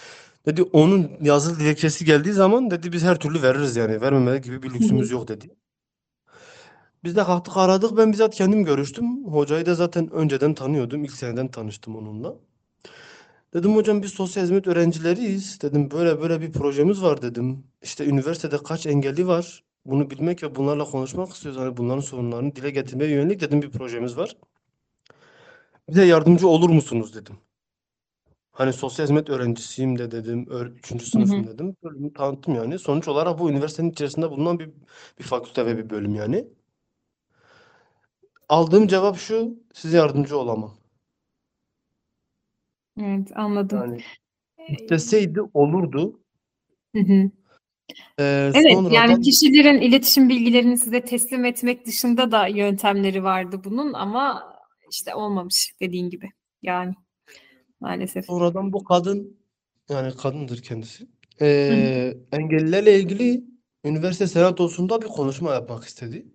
Dedi 0.46 0.62
onun 0.62 1.10
yazılı 1.20 1.60
dilekçesi 1.60 2.04
geldiği 2.04 2.32
zaman 2.32 2.70
dedi 2.70 2.92
biz 2.92 3.04
her 3.04 3.18
türlü 3.18 3.42
veririz 3.42 3.76
yani. 3.76 4.00
Vermeme 4.00 4.38
gibi 4.38 4.62
bir 4.62 4.74
lüksümüz 4.74 5.10
yok 5.10 5.28
dedi. 5.28 5.50
Biz 7.04 7.16
de 7.16 7.24
kalktık 7.24 7.56
aradık. 7.56 7.96
Ben 7.96 8.12
bizzat 8.12 8.34
kendim 8.34 8.64
görüştüm. 8.64 9.24
Hocayı 9.24 9.66
da 9.66 9.74
zaten 9.74 10.10
önceden 10.12 10.54
tanıyordum. 10.54 11.04
İlk 11.04 11.12
seneden 11.12 11.48
tanıştım 11.48 11.96
onunla. 11.96 12.36
Dedim 13.54 13.76
hocam 13.76 14.02
biz 14.02 14.10
sosyal 14.10 14.42
hizmet 14.44 14.66
öğrencileriyiz. 14.66 15.60
Dedim 15.62 15.90
böyle 15.90 16.20
böyle 16.20 16.40
bir 16.40 16.52
projemiz 16.52 17.02
var 17.02 17.22
dedim. 17.22 17.64
İşte 17.82 18.06
üniversitede 18.06 18.58
kaç 18.58 18.86
engelli 18.86 19.26
var? 19.26 19.64
Bunu 19.84 20.10
bilmek 20.10 20.42
ve 20.42 20.54
bunlarla 20.54 20.84
konuşmak 20.84 21.32
istiyoruz. 21.32 21.60
Hani 21.60 21.76
bunların 21.76 22.00
sorunlarını 22.00 22.56
dile 22.56 22.70
getirmeye 22.70 23.10
yönelik 23.10 23.40
dedim 23.40 23.62
bir 23.62 23.70
projemiz 23.70 24.16
var. 24.16 24.36
Bize 25.88 26.04
yardımcı 26.04 26.48
olur 26.48 26.70
musunuz 26.70 27.14
dedim. 27.14 27.36
Hani 28.58 28.72
sosyal 28.72 29.06
hizmet 29.06 29.30
öğrencisiyim 29.30 29.98
de 29.98 30.10
dedim. 30.10 30.46
3. 30.74 30.90
Hı 30.90 30.94
hı. 30.94 31.00
sınıfım 31.00 31.46
dedim. 31.46 31.76
Bölümü 31.82 32.12
tanıttım 32.12 32.54
yani. 32.54 32.78
Sonuç 32.78 33.08
olarak 33.08 33.38
bu 33.38 33.50
üniversitenin 33.50 33.90
içerisinde 33.90 34.30
bulunan 34.30 34.58
bir, 34.58 34.70
bir 35.18 35.24
fakülte 35.24 35.66
ve 35.66 35.78
bir 35.78 35.90
bölüm 35.90 36.14
yani. 36.14 36.44
Aldığım 38.48 38.86
cevap 38.88 39.16
şu. 39.16 39.56
Size 39.72 39.96
yardımcı 39.96 40.38
olamam. 40.38 40.74
Evet 43.00 43.28
anladım. 43.34 43.78
Yani 43.78 44.02
E, 44.58 44.72
isteseydi 44.72 45.40
olurdu. 45.54 46.20
Hı 46.96 47.02
hı. 47.02 47.30
Ee, 48.18 48.50
Evet, 48.54 48.72
yani 48.72 48.74
sonradan 48.74 49.20
kişilerin 49.20 49.80
iletişim 49.80 50.28
bilgilerini 50.28 50.78
size 50.78 51.04
teslim 51.04 51.44
etmek 51.44 51.86
dışında 51.86 52.32
da 52.32 52.46
yöntemleri 52.46 53.24
vardı 53.24 53.60
bunun 53.64 53.92
ama 53.92 54.54
işte 54.90 55.14
olmamış 55.14 55.72
dediğin 55.80 56.10
gibi. 56.10 56.30
Yani 56.62 56.94
maalesef. 57.80 58.26
sonradan 58.26 58.72
bu 58.72 58.84
kadın 58.84 59.36
yani 59.88 60.16
kadındır 60.16 60.62
kendisi. 60.62 61.08
Ee, 61.40 62.14
engellilerle 62.32 63.00
ilgili 63.00 63.44
üniversite 63.84 64.26
senatosunda 64.26 65.02
bir 65.02 65.06
konuşma 65.06 65.54
yapmak 65.54 65.84
istedi. 65.84 66.26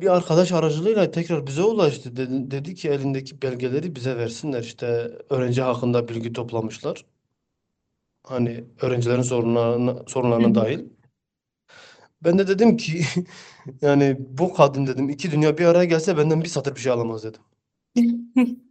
Bir 0.00 0.16
arkadaş 0.16 0.52
aracılığıyla 0.52 1.10
tekrar 1.10 1.46
bize 1.46 1.62
ulaştı. 1.62 2.16
Dedi, 2.16 2.50
dedi 2.50 2.74
ki 2.74 2.88
elindeki 2.88 3.42
belgeleri 3.42 3.96
bize 3.96 4.16
versinler. 4.16 4.62
İşte 4.62 4.86
öğrenci 5.30 5.62
hakkında 5.62 6.08
bilgi 6.08 6.32
toplamışlar. 6.32 7.04
Hani 8.22 8.64
öğrencilerin 8.80 9.22
sorunlarına, 9.22 10.02
sorunlarına 10.06 10.54
dahil. 10.54 10.80
Ben 12.24 12.38
de 12.38 12.48
dedim 12.48 12.76
ki 12.76 13.04
yani 13.82 14.16
bu 14.18 14.54
kadın 14.54 14.86
dedim 14.86 15.08
iki 15.08 15.30
dünya 15.30 15.58
bir 15.58 15.64
araya 15.64 15.84
gelse 15.84 16.16
benden 16.16 16.42
bir 16.42 16.48
satır 16.48 16.74
bir 16.74 16.80
şey 16.80 16.92
alamaz 16.92 17.24
dedim. 17.24 17.40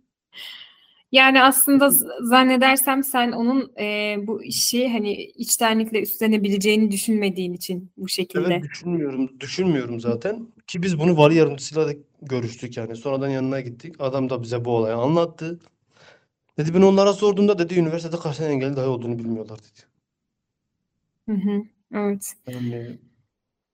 Yani 1.13 1.43
aslında 1.43 1.89
zannedersem 2.21 3.03
sen 3.03 3.31
onun 3.31 3.71
e, 3.79 4.15
bu 4.27 4.43
işi 4.43 4.89
hani 4.89 5.13
içtenlikle 5.13 6.01
üstlenebileceğini 6.01 6.91
düşünmediğin 6.91 7.53
için 7.53 7.91
bu 7.97 8.01
evet 8.01 8.09
şekilde. 8.09 8.61
düşünmüyorum, 8.61 9.39
düşünmüyorum 9.39 9.99
zaten. 9.99 10.47
Ki 10.67 10.83
biz 10.83 10.99
bunu 10.99 11.17
vali 11.17 11.35
yardımcısıyla 11.35 11.87
da 11.87 11.93
görüştük 12.21 12.77
yani. 12.77 12.95
Sonradan 12.95 13.29
yanına 13.29 13.61
gittik. 13.61 13.95
Adam 13.99 14.29
da 14.29 14.43
bize 14.43 14.65
bu 14.65 14.71
olayı 14.77 14.95
anlattı. 14.95 15.59
Dedi 16.57 16.73
ben 16.73 16.81
onlara 16.81 17.13
sorduğumda 17.13 17.59
dedi 17.59 17.79
üniversitede 17.79 18.17
kaç 18.17 18.37
tane 18.37 18.53
engelli 18.53 18.75
dahi 18.75 18.85
olduğunu 18.87 19.19
bilmiyorlar 19.19 19.59
dedi. 19.59 19.81
Hı 21.29 21.35
hı. 21.35 21.63
Evet. 21.93 22.33
Yani 22.47 22.99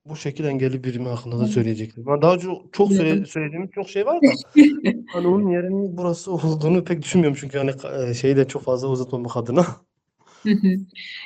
bu 0.10 0.16
şekil 0.16 0.46
engelli 0.46 0.84
birimi 0.84 1.08
hakkında 1.08 1.40
da 1.40 1.48
söyleyecektim. 1.48 2.06
Ben 2.08 2.22
daha 2.22 2.40
çok, 2.40 2.74
çok 2.74 2.94
söyle, 2.94 3.26
söylediğim 3.26 3.68
çok 3.68 3.90
şey 3.90 4.06
var 4.06 4.22
da 4.22 4.28
hani 5.14 5.28
onun 5.28 5.52
yerinin 5.52 5.98
burası 5.98 6.32
olduğunu 6.32 6.84
pek 6.84 7.02
düşünmüyorum 7.02 7.38
çünkü 7.42 7.58
hani 7.58 7.72
e, 8.10 8.14
şeyi 8.14 8.38
de 8.38 8.48
çok 8.48 8.64
fazla 8.64 8.88
uzatmamak 8.88 9.38
adına. 9.38 9.66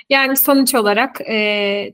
Yani 0.09 0.37
sonuç 0.37 0.75
olarak 0.75 1.21
e, 1.21 1.93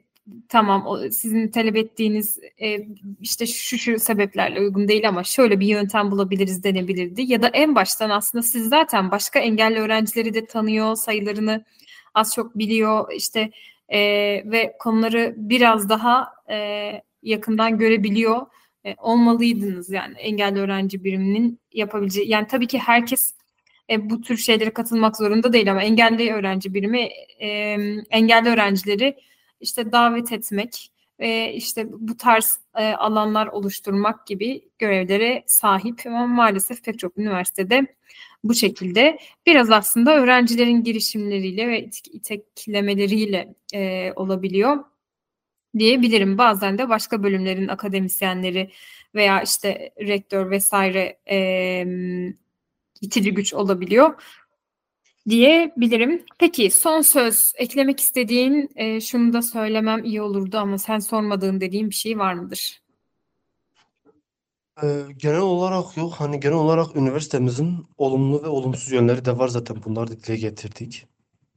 tamam 0.50 0.88
o, 0.88 0.98
sizin 1.12 1.48
talep 1.48 1.76
ettiğiniz 1.76 2.40
e, 2.62 2.88
işte 3.22 3.46
şu 3.46 3.78
şu 3.78 4.00
sebeplerle 4.00 4.60
uygun 4.60 4.88
değil 4.88 5.10
ama 5.10 5.24
şöyle 5.24 5.60
bir 5.60 5.68
yöntem 5.68 6.12
bulabiliriz 6.12 6.64
denebilirdi. 6.64 7.22
Ya 7.22 7.42
da 7.42 7.48
en 7.48 7.76
baştan 7.76 8.10
aslında 8.10 8.42
siz 8.42 8.70
zaten 8.70 9.12
başka 9.12 9.40
engelli 9.40 9.80
öğrencileri 9.80 10.34
de 10.34 10.46
tanıyor, 10.46 10.96
sayılarını 10.96 11.66
az 12.14 12.34
çok 12.36 12.58
biliyor 12.58 13.12
işte 13.16 13.52
e, 13.90 14.00
ve 14.52 14.76
konuları 14.80 15.34
biraz 15.38 15.90
daha 15.90 16.28
e, 16.50 16.92
yakından 17.24 17.78
görebiliyor 17.78 18.42
e, 18.86 18.96
olmalıydınız 18.98 19.90
yani 19.90 20.18
engelli 20.18 20.60
öğrenci 20.60 21.04
biriminin 21.04 21.60
yapabileceği. 21.74 22.30
Yani 22.30 22.48
tabii 22.48 22.68
ki 22.68 22.80
herkes 22.80 23.34
e, 23.90 24.10
bu 24.10 24.22
tür 24.22 24.38
şeylere 24.38 24.70
katılmak 24.70 25.18
zorunda 25.18 25.54
değil 25.54 25.72
ama 25.72 25.84
engelli 25.84 26.34
öğrenci 26.34 26.74
birimi 26.74 27.10
e, 27.40 27.48
engelli 28.10 28.50
öğrencileri 28.50 29.18
işte 29.62 29.92
davet 29.92 30.32
etmek 30.32 30.92
ve 31.20 31.54
işte 31.54 31.88
bu 31.92 32.18
tarz 32.18 32.60
e, 32.76 32.86
alanlar 32.94 33.48
oluşturmak 33.48 34.28
gibi 34.28 34.62
görevlere 34.80 35.44
sahip 35.48 36.02
ama 36.06 36.28
maalesef 36.28 36.84
pek 36.84 37.00
çok 37.00 37.18
üniversitede 37.18 37.88
bu 38.44 38.54
şekilde 38.54 39.20
biraz 39.46 39.72
aslında 39.72 40.16
öğrencilerin 40.16 40.84
girişimleriyle 40.84 41.68
ve 41.68 41.84
it- 41.84 42.08
iteklemeleriyle 42.14 43.56
e, 43.74 44.14
olabiliyor 44.16 44.78
diyebilirim. 45.78 46.38
Bazen 46.38 46.78
de 46.78 46.90
başka 46.90 47.24
bölümlerin 47.24 47.68
akademisyenleri 47.68 48.72
veya 49.16 49.42
işte 49.42 49.92
rektör 50.00 50.52
vesaire 50.52 51.20
e, 51.30 51.86
itici 53.02 53.34
güç 53.34 53.54
olabiliyor 53.54 54.24
diyebilirim. 55.30 56.26
Peki 56.40 56.72
son 56.72 57.02
söz 57.02 57.54
eklemek 57.56 58.00
istediğin 58.00 58.70
e, 58.76 59.02
şunu 59.02 59.34
da 59.34 59.42
söylemem 59.42 60.04
iyi 60.04 60.22
olurdu 60.22 60.58
ama 60.58 60.78
sen 60.78 61.00
sormadığın 61.00 61.62
dediğin 61.62 61.90
bir 61.90 61.96
şey 61.96 62.20
var 62.20 62.34
mıdır? 62.34 62.82
Genel 65.18 65.40
olarak 65.40 65.98
yok. 65.98 66.14
Hani 66.14 66.40
genel 66.40 66.56
olarak 66.56 66.96
üniversitemizin 66.96 67.88
olumlu 67.98 68.44
ve 68.44 68.48
olumsuz 68.48 68.92
yönleri 68.92 69.26
de 69.26 69.38
var 69.38 69.48
zaten. 69.48 69.78
Bunları 69.86 70.24
dile 70.24 70.36
getirdik. 70.36 71.06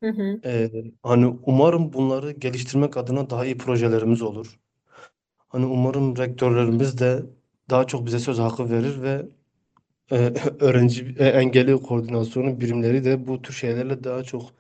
Hı. 0.03 0.43
Ee, 0.45 0.71
hani 1.03 1.27
umarım 1.47 1.93
bunları 1.93 2.33
geliştirmek 2.33 2.97
adına 2.97 3.31
daha 3.31 3.45
iyi 3.47 3.59
projelerimiz 3.59 4.23
olur. 4.23 4.61
Hani 5.49 5.67
umarım 5.67 6.17
rektörlerimiz 6.19 6.99
de 7.01 7.23
daha 7.71 7.87
çok 7.87 8.07
bize 8.07 8.19
söz 8.19 8.39
hakkı 8.39 8.71
verir 8.71 9.03
ve 9.03 9.27
e, 10.13 10.17
öğrenci 10.61 11.17
e, 11.19 11.27
engelli 11.29 11.77
koordinasyonu 11.83 12.61
birimleri 12.61 13.05
de 13.05 13.27
bu 13.27 13.43
tür 13.43 13.55
şeylerle 13.55 14.05
daha 14.05 14.23
çok 14.25 14.53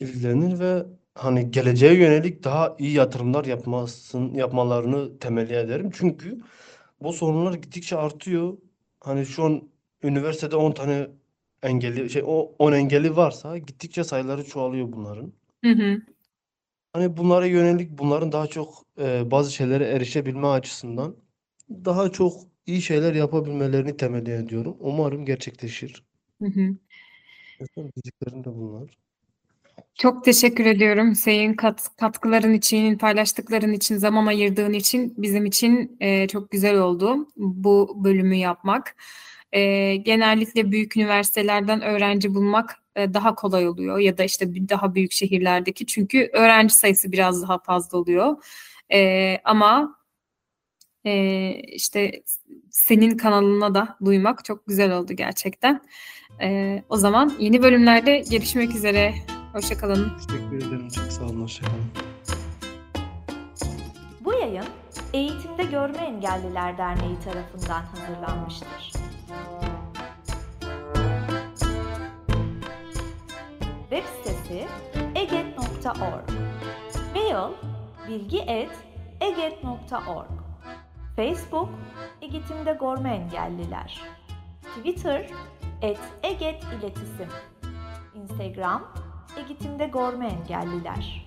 ilgilenir 0.00 0.58
ve 0.60 0.86
hani 1.14 1.50
geleceğe 1.50 1.94
yönelik 1.94 2.44
daha 2.44 2.76
iyi 2.78 2.92
yatırımlar 2.92 3.44
yapmasın, 3.44 4.34
yapmalarını 4.34 5.18
temenni 5.18 5.52
ederim. 5.52 5.90
Çünkü 5.94 6.40
bu 7.02 7.12
sorunlar 7.12 7.54
gittikçe 7.54 7.96
artıyor. 7.96 8.58
Hani 9.00 9.26
şu 9.26 9.44
an 9.44 9.62
üniversitede 10.02 10.56
10 10.56 10.72
tane 10.72 11.08
engelli 11.62 12.10
şey 12.10 12.22
o 12.26 12.52
10 12.58 12.72
engelli 12.72 13.16
varsa 13.16 13.58
gittikçe 13.58 14.04
sayıları 14.04 14.44
çoğalıyor 14.44 14.92
bunların. 14.92 15.32
Hı 15.64 15.70
hı. 15.70 16.02
Hani 16.92 17.16
bunlara 17.16 17.46
yönelik 17.46 17.90
bunların 17.90 18.32
daha 18.32 18.46
çok 18.46 18.84
e, 18.98 19.30
bazı 19.30 19.52
şeylere 19.52 19.84
erişebilme 19.84 20.46
açısından 20.46 21.16
daha 21.70 22.08
çok 22.10 22.32
iyi 22.66 22.82
şeyler 22.82 23.14
yapabilmelerini 23.14 23.96
temenni 23.96 24.30
ediyorum. 24.30 24.76
Umarım 24.80 25.24
gerçekleşir. 25.24 26.04
Hı 26.42 26.48
hı. 26.48 26.76
De 27.60 28.44
bunlar. 28.44 28.90
Çok 29.94 30.24
teşekkür 30.24 30.66
ediyorum 30.66 31.10
Hüseyin 31.10 31.54
kat, 31.54 31.90
katkıların 31.96 32.52
için, 32.52 32.98
paylaştıkların 32.98 33.72
için, 33.72 33.96
zaman 33.96 34.26
ayırdığın 34.26 34.72
için 34.72 35.14
bizim 35.16 35.46
için 35.46 35.96
e, 36.00 36.28
çok 36.28 36.50
güzel 36.50 36.78
oldu 36.78 37.28
bu 37.36 38.04
bölümü 38.04 38.34
yapmak. 38.34 38.96
E, 39.52 39.96
genellikle 39.96 40.70
büyük 40.72 40.96
üniversitelerden 40.96 41.82
öğrenci 41.82 42.34
bulmak 42.34 42.76
e, 42.96 43.14
daha 43.14 43.34
kolay 43.34 43.68
oluyor 43.68 43.98
ya 43.98 44.18
da 44.18 44.24
işte 44.24 44.54
bir- 44.54 44.68
daha 44.68 44.94
büyük 44.94 45.12
şehirlerdeki 45.12 45.86
çünkü 45.86 46.30
öğrenci 46.32 46.74
sayısı 46.74 47.12
biraz 47.12 47.42
daha 47.42 47.58
fazla 47.58 47.98
oluyor. 47.98 48.36
E, 48.92 49.38
ama 49.44 49.96
e, 51.06 51.50
işte 51.54 52.22
senin 52.70 53.16
kanalına 53.16 53.74
da 53.74 53.96
duymak 54.04 54.44
çok 54.44 54.66
güzel 54.66 54.92
oldu 54.98 55.12
gerçekten. 55.12 55.80
E, 56.42 56.82
o 56.88 56.96
zaman 56.96 57.32
yeni 57.38 57.62
bölümlerde 57.62 58.24
görüşmek 58.30 58.74
üzere. 58.74 59.14
Hoşçakalın. 59.52 60.12
Teşekkür 60.28 60.56
ederim. 60.56 60.88
Çok 60.88 61.12
sağ 61.12 61.24
olun. 61.24 61.42
Hoşça 61.42 61.62
kalın. 61.64 61.84
Bu 64.20 64.32
yayın 64.32 64.64
Eğitimde 65.12 65.64
Görme 65.64 65.98
Engelliler 65.98 66.78
Derneği 66.78 67.20
tarafından 67.20 67.82
hazırlanmıştır. 67.82 68.92
Web 73.90 74.04
sitesi 74.04 74.66
eget.org 75.14 76.30
Mail 77.14 77.52
bilgi.eget.org 78.08 80.30
Facebook 81.16 81.68
Eğitimde 82.22 82.78
Görme 82.80 83.14
Engelliler. 83.14 84.00
Twitter 84.76 85.26
et 85.82 86.00
Eget 86.22 86.64
İletisim. 86.64 87.28
Instagram 88.14 88.92
Eğitimde 89.36 89.86
Görme 89.86 90.26
Engelliler 90.26 91.26